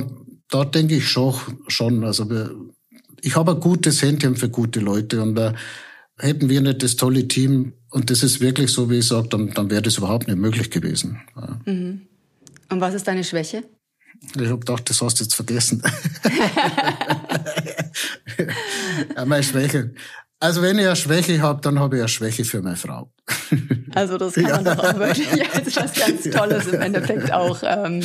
da 0.49 0.65
denke 0.65 0.95
ich 0.95 1.07
schon, 1.07 1.35
schon. 1.67 2.03
Also 2.03 2.29
wir, 2.29 2.55
ich 3.21 3.35
habe 3.35 3.51
ein 3.51 3.59
gutes 3.59 4.01
Händchen 4.01 4.35
für 4.35 4.49
gute 4.49 4.79
Leute 4.79 5.21
und 5.21 5.37
äh, 5.37 5.53
hätten 6.17 6.49
wir 6.49 6.61
nicht 6.61 6.83
das 6.83 6.95
tolle 6.95 7.27
Team 7.27 7.73
und 7.91 8.09
das 8.09 8.23
ist 8.23 8.41
wirklich 8.41 8.71
so, 8.71 8.89
wie 8.89 8.99
ich 8.99 9.07
sage, 9.07 9.29
dann, 9.29 9.51
dann 9.51 9.69
wäre 9.69 9.81
das 9.81 9.97
überhaupt 9.97 10.27
nicht 10.27 10.37
möglich 10.37 10.69
gewesen. 10.69 11.21
Ja. 11.35 11.59
Mhm. 11.65 12.01
Und 12.69 12.81
was 12.81 12.93
ist 12.93 13.07
deine 13.07 13.23
Schwäche? 13.23 13.63
Ich 14.35 14.47
habe 14.47 14.59
gedacht, 14.59 14.89
das 14.89 15.01
hast 15.01 15.19
du 15.19 15.23
jetzt 15.23 15.33
vergessen. 15.33 15.81
meine 19.25 19.43
Schwäche. 19.43 19.93
Also 20.41 20.61
wenn 20.61 20.79
ich 20.79 20.85
eine 20.85 20.95
Schwäche 20.95 21.41
habe, 21.41 21.59
dann 21.61 21.79
habe 21.79 21.97
ich 21.97 22.01
eine 22.01 22.07
Schwäche 22.07 22.45
für 22.45 22.61
meine 22.61 22.77
Frau. 22.77 23.11
Also 23.95 24.19
das 24.19 24.35
kann 24.35 24.43
man 24.43 24.65
ja. 24.65 24.75
doch 24.75 24.83
auch 24.83 24.99
wirklich 24.99 25.27
als 25.55 25.75
was 25.75 25.93
ganz 25.93 26.23
Tolles 26.29 26.67
im 26.67 26.79
Endeffekt 26.79 27.33
auch 27.33 27.63
ähm, 27.63 28.03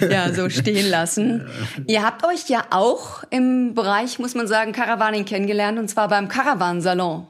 ja 0.00 0.34
so 0.34 0.48
stehen 0.48 0.90
lassen. 0.90 1.46
Ihr 1.86 2.02
habt 2.02 2.26
euch 2.26 2.48
ja 2.48 2.64
auch 2.70 3.22
im 3.30 3.72
Bereich, 3.74 4.18
muss 4.18 4.34
man 4.34 4.48
sagen, 4.48 4.72
Caravaning 4.72 5.24
kennengelernt 5.24 5.78
und 5.78 5.88
zwar 5.88 6.08
beim 6.08 6.26
Caravan-Salon. 6.28 7.28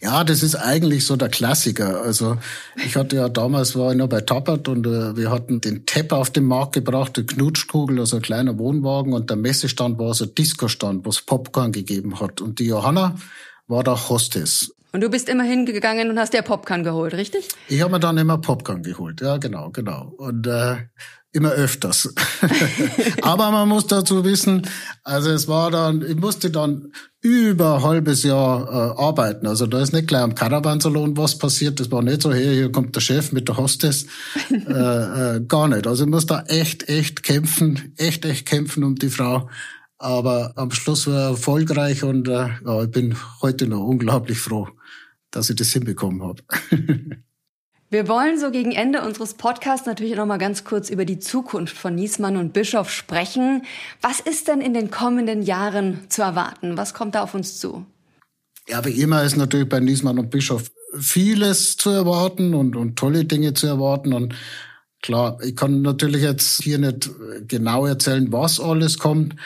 Ja, 0.00 0.24
das 0.24 0.42
ist 0.42 0.56
eigentlich 0.56 1.06
so 1.06 1.16
der 1.16 1.28
Klassiker. 1.28 2.02
Also 2.02 2.38
ich 2.84 2.96
hatte 2.96 3.16
ja 3.16 3.28
damals 3.28 3.76
war 3.76 3.92
ich 3.92 3.98
noch 3.98 4.08
bei 4.08 4.20
Tappert 4.20 4.68
und 4.68 4.86
äh, 4.86 5.16
wir 5.16 5.30
hatten 5.30 5.60
den 5.60 5.86
Tepp 5.86 6.12
auf 6.12 6.30
den 6.30 6.44
Markt 6.44 6.72
gebracht, 6.72 7.16
die 7.16 7.26
Knutschkugel, 7.26 8.00
also 8.00 8.16
ein 8.16 8.22
kleiner 8.22 8.58
Wohnwagen 8.58 9.12
und 9.12 9.30
der 9.30 9.36
Messestand 9.36 9.98
war 9.98 10.14
so 10.14 10.24
ein 10.24 10.34
Disco-Stand, 10.34 11.04
wo 11.04 11.10
es 11.10 11.22
Popcorn 11.22 11.72
gegeben 11.72 12.20
hat. 12.20 12.40
Und 12.40 12.58
die 12.58 12.66
Johanna 12.66 13.16
war 13.68 13.84
da 13.84 14.08
Hostess. 14.08 14.72
Und 14.92 15.00
du 15.02 15.08
bist 15.08 15.28
immer 15.30 15.44
hingegangen 15.44 16.10
und 16.10 16.18
hast 16.18 16.34
dir 16.34 16.42
Popcorn 16.42 16.84
geholt, 16.84 17.14
richtig? 17.14 17.48
Ich 17.68 17.80
habe 17.80 17.92
mir 17.92 18.00
dann 18.00 18.18
immer 18.18 18.38
Popcorn 18.38 18.82
geholt, 18.82 19.22
ja 19.22 19.38
genau, 19.38 19.70
genau. 19.70 20.12
Und 20.18 20.46
äh, 20.46 20.76
immer 21.32 21.50
öfters. 21.50 22.14
Aber 23.22 23.50
man 23.50 23.68
muss 23.68 23.86
dazu 23.86 24.24
wissen, 24.24 24.68
also 25.02 25.30
es 25.30 25.48
war 25.48 25.70
dann, 25.70 26.02
ich 26.02 26.16
musste 26.16 26.50
dann 26.50 26.92
über 27.20 27.76
ein 27.76 27.82
halbes 27.82 28.22
Jahr 28.22 28.68
äh, 28.68 29.00
arbeiten. 29.00 29.46
Also 29.46 29.66
da 29.66 29.80
ist 29.80 29.92
nicht 29.92 30.08
gleich 30.08 30.22
am 30.22 30.34
Caravansalon 30.34 31.16
was 31.16 31.38
passiert. 31.38 31.80
Das 31.80 31.90
war 31.90 32.02
nicht 32.02 32.22
so, 32.22 32.32
hey, 32.32 32.54
hier 32.54 32.72
kommt 32.72 32.94
der 32.94 33.00
Chef 33.00 33.32
mit 33.32 33.48
der 33.48 33.56
Hostess. 33.56 34.06
äh, 34.50 35.36
äh, 35.36 35.40
gar 35.46 35.68
nicht. 35.68 35.86
Also 35.86 36.04
ich 36.04 36.10
muss 36.10 36.26
da 36.26 36.42
echt, 36.42 36.88
echt 36.88 37.22
kämpfen, 37.22 37.94
echt, 37.96 38.24
echt 38.24 38.46
kämpfen 38.46 38.84
um 38.84 38.96
die 38.96 39.10
Frau. 39.10 39.48
Aber 39.98 40.52
am 40.56 40.70
Schluss 40.72 41.06
war 41.06 41.14
er 41.14 41.28
erfolgreich 41.30 42.02
und 42.02 42.28
äh, 42.28 42.48
ja, 42.64 42.82
ich 42.82 42.90
bin 42.90 43.14
heute 43.40 43.68
noch 43.68 43.84
unglaublich 43.84 44.38
froh, 44.38 44.68
dass 45.30 45.48
ich 45.48 45.56
das 45.56 45.72
hinbekommen 45.72 46.22
habe. 46.22 46.42
Wir 47.92 48.08
wollen 48.08 48.40
so 48.40 48.50
gegen 48.50 48.72
Ende 48.72 49.02
unseres 49.02 49.34
Podcasts 49.34 49.86
natürlich 49.86 50.16
noch 50.16 50.24
mal 50.24 50.38
ganz 50.38 50.64
kurz 50.64 50.88
über 50.88 51.04
die 51.04 51.18
Zukunft 51.18 51.76
von 51.76 51.94
Niesmann 51.94 52.38
und 52.38 52.54
Bischof 52.54 52.90
sprechen. 52.90 53.66
Was 54.00 54.18
ist 54.18 54.48
denn 54.48 54.62
in 54.62 54.72
den 54.72 54.90
kommenden 54.90 55.42
Jahren 55.42 56.06
zu 56.08 56.22
erwarten? 56.22 56.78
Was 56.78 56.94
kommt 56.94 57.14
da 57.14 57.22
auf 57.22 57.34
uns 57.34 57.58
zu? 57.58 57.84
Ja, 58.66 58.82
wie 58.86 58.98
immer 58.98 59.22
ist 59.24 59.36
natürlich 59.36 59.68
bei 59.68 59.78
Niesmann 59.78 60.18
und 60.18 60.30
Bischof 60.30 60.70
vieles 60.98 61.76
zu 61.76 61.90
erwarten 61.90 62.54
und, 62.54 62.76
und 62.76 62.96
tolle 62.98 63.26
Dinge 63.26 63.52
zu 63.52 63.66
erwarten. 63.66 64.14
Und 64.14 64.34
klar, 65.02 65.36
ich 65.42 65.54
kann 65.54 65.82
natürlich 65.82 66.22
jetzt 66.22 66.62
hier 66.62 66.78
nicht 66.78 67.10
genau 67.46 67.84
erzählen, 67.84 68.32
was 68.32 68.58
alles 68.58 68.96
kommt. 68.96 69.36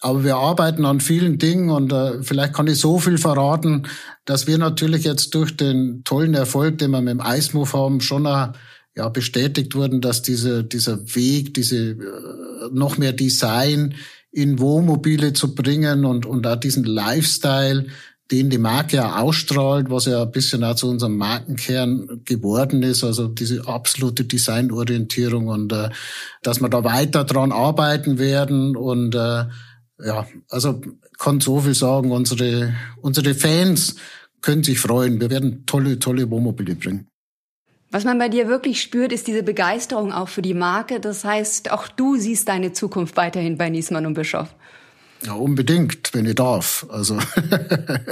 Aber 0.00 0.22
wir 0.22 0.36
arbeiten 0.36 0.84
an 0.84 1.00
vielen 1.00 1.38
Dingen 1.38 1.70
und 1.70 1.92
äh, 1.92 2.22
vielleicht 2.22 2.54
kann 2.54 2.68
ich 2.68 2.78
so 2.78 2.98
viel 2.98 3.18
verraten, 3.18 3.88
dass 4.24 4.46
wir 4.46 4.58
natürlich 4.58 5.04
jetzt 5.04 5.34
durch 5.34 5.56
den 5.56 6.02
tollen 6.04 6.34
Erfolg, 6.34 6.78
den 6.78 6.92
wir 6.92 7.00
mit 7.00 7.10
dem 7.10 7.20
Eismove 7.20 7.72
haben, 7.72 8.00
schon 8.00 8.26
auch, 8.26 8.52
ja, 8.96 9.08
bestätigt 9.08 9.74
wurden, 9.74 10.00
dass 10.00 10.22
diese, 10.22 10.64
dieser 10.64 11.14
Weg, 11.14 11.54
diese 11.54 11.90
äh, 11.90 11.96
noch 12.72 12.98
mehr 12.98 13.12
Design 13.12 13.94
in 14.30 14.58
Wohnmobile 14.58 15.32
zu 15.32 15.54
bringen 15.54 16.04
und, 16.04 16.26
und 16.26 16.46
auch 16.46 16.56
diesen 16.56 16.84
Lifestyle, 16.84 17.86
den 18.30 18.50
die 18.50 18.58
Marke 18.58 18.96
ja 18.96 19.20
ausstrahlt, 19.20 19.90
was 19.90 20.04
ja 20.04 20.22
ein 20.22 20.30
bisschen 20.30 20.62
auch 20.62 20.74
zu 20.74 20.88
unserem 20.88 21.16
Markenkern 21.16 22.20
geworden 22.24 22.82
ist, 22.82 23.02
also 23.02 23.26
diese 23.26 23.66
absolute 23.66 24.24
Designorientierung 24.24 25.48
und 25.48 25.72
äh, 25.72 25.88
dass 26.42 26.60
wir 26.60 26.68
da 26.68 26.84
weiter 26.84 27.24
dran 27.24 27.52
arbeiten 27.52 28.18
werden 28.18 28.76
und 28.76 29.14
äh, 29.14 29.44
ja, 30.04 30.26
also 30.48 30.80
kann 31.18 31.40
so 31.40 31.60
viel 31.60 31.74
sagen, 31.74 32.12
unsere, 32.12 32.74
unsere 33.00 33.34
Fans 33.34 33.96
können 34.40 34.62
sich 34.62 34.78
freuen. 34.78 35.20
Wir 35.20 35.30
werden 35.30 35.66
tolle, 35.66 35.98
tolle 35.98 36.30
Wohnmobile 36.30 36.76
bringen. 36.76 37.08
Was 37.90 38.04
man 38.04 38.18
bei 38.18 38.28
dir 38.28 38.48
wirklich 38.48 38.82
spürt, 38.82 39.12
ist 39.12 39.26
diese 39.26 39.42
Begeisterung 39.42 40.12
auch 40.12 40.28
für 40.28 40.42
die 40.42 40.54
Marke. 40.54 41.00
Das 41.00 41.24
heißt, 41.24 41.72
auch 41.72 41.88
du 41.88 42.16
siehst 42.16 42.48
deine 42.48 42.72
Zukunft 42.72 43.16
weiterhin 43.16 43.56
bei 43.56 43.70
Niesmann 43.70 44.06
und 44.06 44.14
Bischof. 44.14 44.54
Ja, 45.24 45.32
unbedingt, 45.32 46.14
wenn 46.14 46.26
ich 46.26 46.34
darf. 46.34 46.86
Also, 46.90 47.18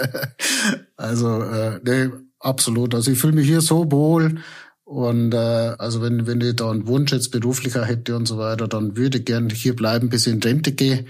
also 0.96 1.42
äh, 1.42 1.79
nee, 1.85 2.09
absolut. 2.40 2.94
Also 2.94 3.12
ich 3.12 3.18
fühle 3.18 3.35
mich 3.35 3.46
hier 3.46 3.61
so 3.61 3.92
wohl. 3.92 4.40
Und 4.85 5.35
äh, 5.35 5.37
also 5.37 6.01
wenn, 6.01 6.27
wenn 6.27 6.40
ich 6.40 6.57
da 6.57 6.70
einen 6.70 6.87
Wunsch 6.87 7.12
jetzt 7.12 7.31
beruflicher 7.31 7.85
hätte 7.85 8.16
und 8.16 8.27
so 8.27 8.38
weiter, 8.38 8.66
dann 8.66 8.96
würde 8.96 9.18
ich 9.18 9.25
gern 9.25 9.51
hier 9.51 9.77
bleiben, 9.77 10.09
bis 10.09 10.27
ich 10.27 10.33
in 10.33 10.42
Rente 10.42 10.72
gehe 10.72 11.05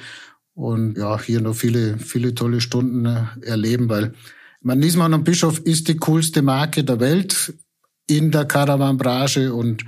und 0.56 0.96
ja, 0.96 1.20
hier 1.20 1.42
noch 1.42 1.54
viele, 1.54 1.98
viele 1.98 2.34
tolle 2.34 2.62
Stunden 2.62 3.04
äh, 3.04 3.26
erleben, 3.42 3.90
weil 3.90 4.14
man 4.62 4.78
Niesmann 4.78 5.12
und 5.12 5.24
Bischof 5.24 5.58
ist 5.60 5.86
die 5.86 5.98
coolste 5.98 6.40
Marke 6.40 6.82
der 6.82 6.98
Welt 6.98 7.54
in 8.06 8.30
der 8.30 8.46
Caravan-Branche 8.46 9.52
und 9.52 9.84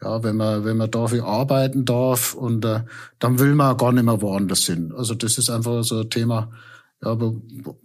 ja, 0.00 0.22
wenn 0.22 0.36
man, 0.36 0.64
wenn 0.64 0.76
man 0.76 0.90
dafür 0.90 1.24
arbeiten 1.24 1.84
darf 1.84 2.34
und 2.34 2.64
äh, 2.64 2.84
dann 3.18 3.40
will 3.40 3.54
man 3.56 3.76
gar 3.76 3.92
nicht 3.92 4.04
mehr 4.04 4.22
woanders 4.22 4.64
hin. 4.64 4.92
Also 4.96 5.14
das 5.14 5.38
ist 5.38 5.50
einfach 5.50 5.82
so 5.82 6.00
ein 6.00 6.10
Thema, 6.10 6.52
ja, 7.02 7.20
wo, 7.20 7.42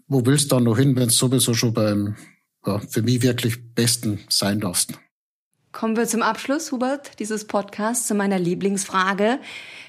wo 0.08 0.26
willst 0.26 0.52
du 0.52 0.56
dann 0.56 0.66
noch 0.66 0.78
hin, 0.78 0.96
wenn 0.96 1.10
es 1.10 1.18
sowieso 1.18 1.56
schon 1.56 1.74
beim 1.74 2.16
ja, 2.68 2.78
für 2.80 3.02
mich 3.02 3.24
wirklich 3.24 3.74
Besten 3.74 4.20
sein 4.30 4.60
darfst? 4.60 4.94
Kommen 5.78 5.96
wir 5.96 6.08
zum 6.08 6.24
Abschluss, 6.24 6.72
Hubert, 6.72 7.20
dieses 7.20 7.46
Podcasts, 7.46 8.08
zu 8.08 8.16
meiner 8.16 8.40
Lieblingsfrage. 8.40 9.38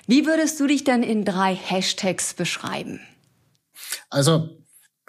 Wie 0.06 0.26
würdest 0.26 0.60
du 0.60 0.66
dich 0.66 0.84
denn 0.84 1.02
in 1.02 1.24
drei 1.24 1.54
Hashtags 1.54 2.34
beschreiben? 2.34 3.00
Also 4.10 4.50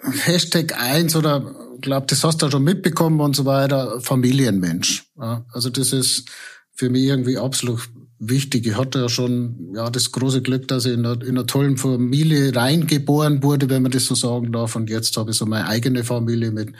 Hashtag 0.02 0.80
eins 0.80 1.14
oder 1.14 1.54
glaube, 1.82 2.06
das 2.06 2.24
hast 2.24 2.40
du 2.40 2.50
schon 2.50 2.64
mitbekommen 2.64 3.20
und 3.20 3.36
so 3.36 3.44
weiter, 3.44 4.00
Familienmensch. 4.00 5.04
Ja, 5.20 5.44
also 5.52 5.68
das 5.68 5.92
ist 5.92 6.30
für 6.72 6.88
mich 6.88 7.02
irgendwie 7.02 7.36
absolut 7.36 7.86
wichtig. 8.18 8.66
Ich 8.66 8.78
hatte 8.78 9.00
ja 9.00 9.10
schon 9.10 9.74
ja 9.74 9.90
das 9.90 10.12
große 10.12 10.40
Glück, 10.40 10.66
dass 10.68 10.86
ich 10.86 10.94
in 10.94 11.04
einer, 11.04 11.20
in 11.20 11.36
einer 11.36 11.46
tollen 11.46 11.76
Familie 11.76 12.56
reingeboren 12.56 13.42
wurde, 13.42 13.68
wenn 13.68 13.82
man 13.82 13.92
das 13.92 14.06
so 14.06 14.14
sagen 14.14 14.50
darf. 14.50 14.76
Und 14.76 14.88
jetzt 14.88 15.14
habe 15.18 15.32
ich 15.32 15.36
so 15.36 15.44
meine 15.44 15.66
eigene 15.66 16.04
Familie 16.04 16.52
mit 16.52 16.72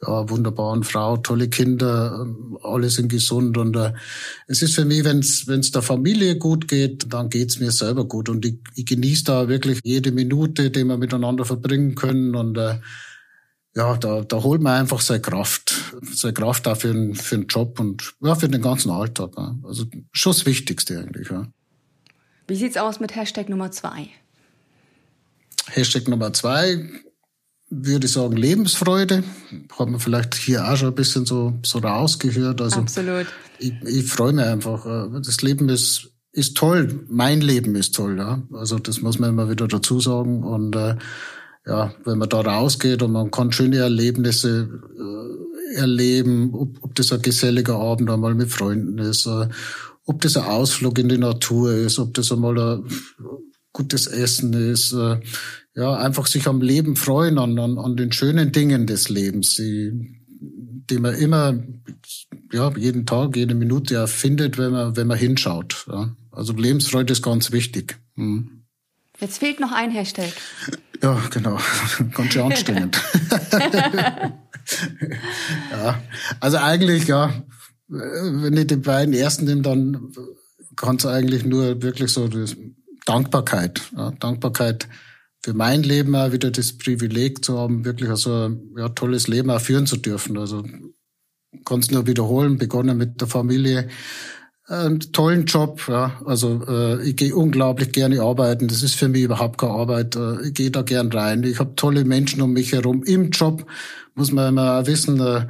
ja, 0.00 0.30
wunderbaren 0.30 0.84
Frau, 0.84 1.16
tolle 1.16 1.48
Kinder, 1.48 2.26
alle 2.62 2.88
sind 2.88 3.08
gesund 3.08 3.58
und 3.58 3.76
äh, 3.76 3.92
es 4.46 4.62
ist 4.62 4.74
für 4.74 4.84
mich, 4.84 5.04
wenn 5.04 5.18
es 5.20 5.70
der 5.72 5.82
Familie 5.82 6.36
gut 6.36 6.68
geht, 6.68 7.12
dann 7.12 7.30
geht's 7.30 7.58
mir 7.58 7.72
selber 7.72 8.04
gut 8.04 8.28
und 8.28 8.44
ich, 8.44 8.58
ich 8.76 8.86
genieße 8.86 9.24
da 9.24 9.48
wirklich 9.48 9.80
jede 9.82 10.12
Minute, 10.12 10.70
die 10.70 10.84
wir 10.84 10.96
miteinander 10.96 11.44
verbringen 11.44 11.96
können 11.96 12.36
und 12.36 12.56
äh, 12.58 12.78
ja, 13.74 13.96
da, 13.96 14.22
da 14.22 14.42
holt 14.42 14.62
man 14.62 14.80
einfach 14.80 15.00
seine 15.00 15.20
Kraft, 15.20 15.94
seine 16.02 16.34
Kraft 16.34 16.66
auch 16.66 16.76
für, 16.76 16.92
den, 16.92 17.14
für 17.14 17.36
den 17.36 17.46
Job 17.46 17.78
und 17.80 18.14
ja, 18.20 18.34
für 18.34 18.48
den 18.48 18.62
ganzen 18.62 18.90
Alltag. 18.90 19.32
Ja. 19.36 19.56
Also 19.62 19.84
schon 20.12 20.32
das 20.32 20.46
Wichtigste 20.46 20.98
eigentlich. 20.98 21.30
Ja. 21.30 21.46
Wie 22.46 22.56
sieht's 22.56 22.76
aus 22.76 22.98
mit 22.98 23.14
Hashtag 23.14 23.48
Nummer 23.48 23.70
zwei? 23.70 24.08
Hashtag 25.66 26.08
Nummer 26.08 26.32
zwei 26.32 26.88
würde 27.70 28.06
ich 28.06 28.12
sagen 28.12 28.36
Lebensfreude. 28.36 29.24
Hat 29.78 29.88
man 29.88 30.00
vielleicht 30.00 30.34
hier 30.34 30.68
auch 30.68 30.76
schon 30.76 30.88
ein 30.88 30.94
bisschen 30.94 31.26
so, 31.26 31.58
so 31.62 31.78
rausgehört. 31.78 32.60
Also 32.60 32.80
Absolut. 32.80 33.26
Ich, 33.58 33.72
ich 33.84 34.06
freue 34.06 34.32
mich 34.32 34.44
einfach. 34.44 34.86
Äh, 34.86 35.20
das 35.20 35.42
Leben 35.42 35.68
ist, 35.68 36.10
ist 36.32 36.56
toll. 36.56 37.04
Mein 37.08 37.40
Leben 37.40 37.74
ist 37.74 37.94
toll. 37.94 38.18
Ja. 38.18 38.42
Also 38.52 38.78
das 38.78 39.00
muss 39.02 39.18
man 39.18 39.30
immer 39.30 39.50
wieder 39.50 39.68
dazu 39.68 40.00
sagen. 40.00 40.42
Und 40.44 40.76
äh, 40.76 40.96
ja, 41.66 41.92
wenn 42.04 42.18
man 42.18 42.28
da 42.28 42.40
rausgeht 42.40 43.02
und 43.02 43.12
man 43.12 43.30
kann 43.30 43.52
schöne 43.52 43.76
Erlebnisse 43.76 44.68
äh, 44.98 45.74
erleben, 45.76 46.54
ob, 46.54 46.82
ob 46.82 46.94
das 46.94 47.12
ein 47.12 47.20
geselliger 47.20 47.76
Abend 47.76 48.10
einmal 48.10 48.34
mit 48.34 48.50
Freunden 48.50 48.98
ist, 48.98 49.26
äh, 49.26 49.48
ob 50.06 50.22
das 50.22 50.38
ein 50.38 50.44
Ausflug 50.44 50.98
in 50.98 51.10
die 51.10 51.18
Natur 51.18 51.72
ist, 51.72 51.98
ob 51.98 52.14
das 52.14 52.32
einmal 52.32 52.58
ein 52.58 52.84
gutes 53.78 54.08
Essen 54.08 54.52
ist, 54.54 54.92
äh, 54.92 55.20
ja, 55.76 55.94
einfach 55.94 56.26
sich 56.26 56.48
am 56.48 56.60
Leben 56.60 56.96
freuen, 56.96 57.38
an, 57.38 57.56
an, 57.60 57.78
an 57.78 57.96
den 57.96 58.10
schönen 58.10 58.50
Dingen 58.50 58.88
des 58.88 59.08
Lebens, 59.08 59.54
die, 59.54 59.92
die 60.90 60.98
man 60.98 61.14
immer, 61.14 61.62
ja, 62.52 62.72
jeden 62.76 63.06
Tag, 63.06 63.36
jede 63.36 63.54
Minute 63.54 63.94
erfindet, 63.94 64.58
wenn 64.58 64.72
man, 64.72 64.96
wenn 64.96 65.06
man 65.06 65.16
hinschaut. 65.16 65.86
Ja. 65.88 66.16
Also 66.32 66.52
Lebensfreude 66.54 67.12
ist 67.12 67.22
ganz 67.22 67.52
wichtig. 67.52 67.98
Hm. 68.16 68.64
Jetzt 69.20 69.38
fehlt 69.38 69.60
noch 69.60 69.70
ein 69.70 69.92
Hashtag. 69.92 70.32
Ja, 71.00 71.20
genau. 71.30 71.58
Ganz 72.14 72.32
schön 72.32 72.42
anstrengend. 72.42 73.00
ja, 75.70 76.02
also 76.40 76.56
eigentlich, 76.56 77.06
ja, 77.06 77.32
wenn 77.88 78.56
ich 78.56 78.66
die 78.66 78.76
beiden 78.76 79.14
ersten 79.14 79.44
nehme, 79.44 79.62
dann 79.62 80.12
kann 80.74 80.96
es 80.96 81.06
eigentlich 81.06 81.44
nur 81.44 81.82
wirklich 81.82 82.12
so 82.12 82.26
das 82.28 82.56
Dankbarkeit. 83.08 83.80
Ja, 83.96 84.10
Dankbarkeit 84.12 84.88
für 85.42 85.54
mein 85.54 85.82
Leben 85.82 86.14
auch 86.14 86.32
wieder 86.32 86.50
das 86.50 86.76
Privileg 86.76 87.44
zu 87.44 87.58
haben, 87.58 87.84
wirklich 87.84 88.10
so 88.16 88.48
ein 88.48 88.74
ja, 88.76 88.88
tolles 88.90 89.28
Leben 89.28 89.50
auch 89.50 89.60
führen 89.60 89.86
zu 89.86 89.96
dürfen. 89.96 90.36
Also 90.36 90.64
kann 91.64 91.80
es 91.80 91.90
nur 91.90 92.06
wiederholen, 92.06 92.58
begonnen 92.58 92.98
mit 92.98 93.20
der 93.20 93.28
Familie, 93.28 93.88
einen 94.66 95.00
tollen 95.00 95.46
Job. 95.46 95.80
Ja. 95.88 96.20
Also 96.26 96.62
äh, 96.68 97.08
ich 97.08 97.16
gehe 97.16 97.34
unglaublich 97.34 97.92
gerne 97.92 98.20
arbeiten. 98.20 98.68
Das 98.68 98.82
ist 98.82 98.94
für 98.94 99.08
mich 99.08 99.22
überhaupt 99.22 99.58
keine 99.58 99.72
Arbeit. 99.72 100.16
Äh, 100.16 100.48
ich 100.48 100.54
gehe 100.54 100.70
da 100.70 100.82
gern 100.82 101.10
rein. 101.10 101.42
Ich 101.44 101.58
habe 101.58 101.74
tolle 101.76 102.04
Menschen 102.04 102.42
um 102.42 102.52
mich 102.52 102.72
herum. 102.72 103.02
Im 103.04 103.30
Job 103.30 103.64
muss 104.14 104.32
man 104.32 104.50
immer 104.50 104.86
wissen, 104.86 105.20
äh, 105.20 105.46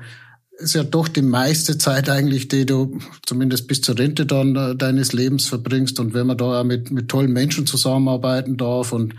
ist 0.59 0.75
ja 0.75 0.83
doch 0.85 1.09
die 1.09 1.23
meiste 1.23 1.79
Zeit 1.79 2.11
eigentlich, 2.11 2.49
die 2.49 2.66
du 2.66 2.99
zumindest 3.25 3.68
bis 3.68 3.81
zur 3.81 3.99
Rente 3.99 4.27
dann 4.27 4.57
äh, 4.57 4.77
deines 4.77 5.12
Lebens 5.12 5.47
verbringst. 5.47 6.01
Und 6.01 6.14
wenn 6.14 6.27
man 6.27 6.37
da 6.37 6.61
auch 6.61 6.64
mit, 6.64 6.90
mit 6.90 7.09
tollen 7.09 7.33
Menschen 7.33 7.66
zusammenarbeiten 7.66 8.57
darf 8.57 8.92
und 8.92 9.14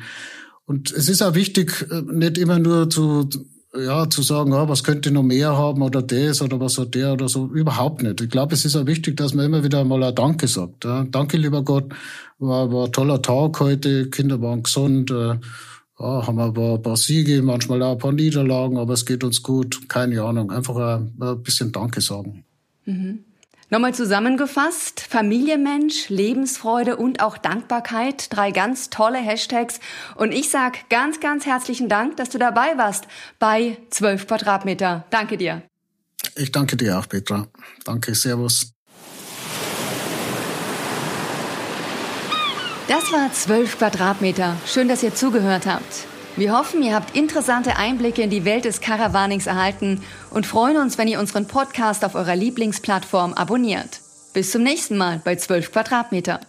und 0.66 0.92
es 0.92 1.10
ist 1.10 1.24
auch 1.24 1.34
wichtig, 1.34 1.88
äh, 1.90 2.04
nicht 2.14 2.38
immer 2.38 2.60
nur 2.60 2.92
zu 2.92 3.28
ja, 3.78 4.10
zu 4.10 4.24
sagen, 4.24 4.52
ja, 4.52 4.68
was 4.68 4.84
könnte 4.84 5.12
noch 5.12 5.24
mehr 5.24 5.56
haben 5.56 5.82
oder 5.82 6.02
das 6.02 6.42
oder 6.42 6.60
was 6.60 6.78
hat 6.78 6.96
der 6.96 7.14
oder 7.14 7.30
so, 7.30 7.48
überhaupt 7.48 8.02
nicht. 8.02 8.20
Ich 8.22 8.30
glaube, 8.30 8.56
es 8.56 8.66
ist 8.66 8.76
auch 8.76 8.88
wichtig, 8.88 9.18
dass 9.18 9.34
man 9.34 9.46
immer 9.46 9.64
wieder 9.64 9.84
mal 9.84 10.04
ein 10.04 10.16
Danke 10.16 10.48
sagt. 10.48 10.86
Ja. 10.86 11.06
Danke, 11.10 11.38
lieber 11.38 11.64
Gott, 11.64 11.94
war, 12.40 12.72
war 12.72 12.86
ein 12.86 12.92
toller 12.92 13.22
Tag 13.22 13.60
heute, 13.60 14.10
Kinder 14.10 14.42
waren 14.42 14.64
gesund, 14.64 15.12
äh, 15.12 15.36
ja, 16.00 16.28
haben 16.28 16.54
paar, 16.54 16.76
ein 16.76 16.82
paar 16.82 16.98
Siege, 16.98 17.42
manchmal 17.42 17.82
auch 17.84 17.94
ein 17.94 17.98
paar 17.98 18.14
Niederlagen, 18.14 18.78
aber 18.78 18.94
es 18.94 19.06
geht 19.06 19.24
uns 19.24 19.44
gut, 19.44 19.90
keine 19.90 20.22
Ahnung, 20.24 20.52
einfach 20.52 20.76
ein, 20.76 21.14
ein 21.20 21.44
bisschen 21.44 21.72
Danke 21.72 22.02
sagen. 22.02 22.44
Mhm. 22.86 23.26
Nochmal 23.72 23.94
zusammengefasst, 23.94 25.00
Familienmensch, 25.00 26.10
Lebensfreude 26.10 26.98
und 26.98 27.22
auch 27.22 27.38
Dankbarkeit, 27.38 28.36
drei 28.36 28.50
ganz 28.50 28.90
tolle 28.90 29.20
Hashtags. 29.20 29.80
Und 30.16 30.32
ich 30.32 30.50
sag 30.50 30.90
ganz, 30.90 31.20
ganz 31.20 31.46
herzlichen 31.46 31.88
Dank, 31.88 32.18
dass 32.18 32.30
du 32.30 32.40
dabei 32.40 32.78
warst 32.78 33.06
bei 33.38 33.78
12 33.92 34.26
Quadratmeter. 34.26 35.06
Danke 35.12 35.38
dir. 35.38 35.62
Ich 36.36 36.52
danke 36.52 36.78
dir 36.78 36.98
auch, 36.98 37.08
Petra. 37.08 37.48
Danke, 37.86 38.16
Servus. 38.16 38.74
Das 42.90 43.12
war 43.12 43.32
12 43.32 43.78
Quadratmeter. 43.78 44.58
Schön, 44.66 44.88
dass 44.88 45.04
ihr 45.04 45.14
zugehört 45.14 45.68
habt. 45.68 46.08
Wir 46.36 46.58
hoffen, 46.58 46.82
ihr 46.82 46.96
habt 46.96 47.16
interessante 47.16 47.78
Einblicke 47.78 48.24
in 48.24 48.32
die 48.32 48.46
Welt 48.46 48.66
des 48.66 48.82
Caravanings 48.82 49.46
erhalten 49.46 50.02
und 50.32 50.48
freuen 50.48 50.78
uns, 50.78 50.98
wenn 50.98 51.08
ihr 51.08 51.20
unseren 51.20 51.46
Podcast 51.46 52.04
auf 52.04 52.16
eurer 52.16 52.36
Lieblingsplattform 52.36 53.36
abonniert. 53.36 54.00
Bis 54.34 54.50
zum 54.50 54.64
nächsten 54.64 54.98
Mal 54.98 55.22
bei 55.24 55.36
12 55.36 55.72
Quadratmeter. 55.72 56.40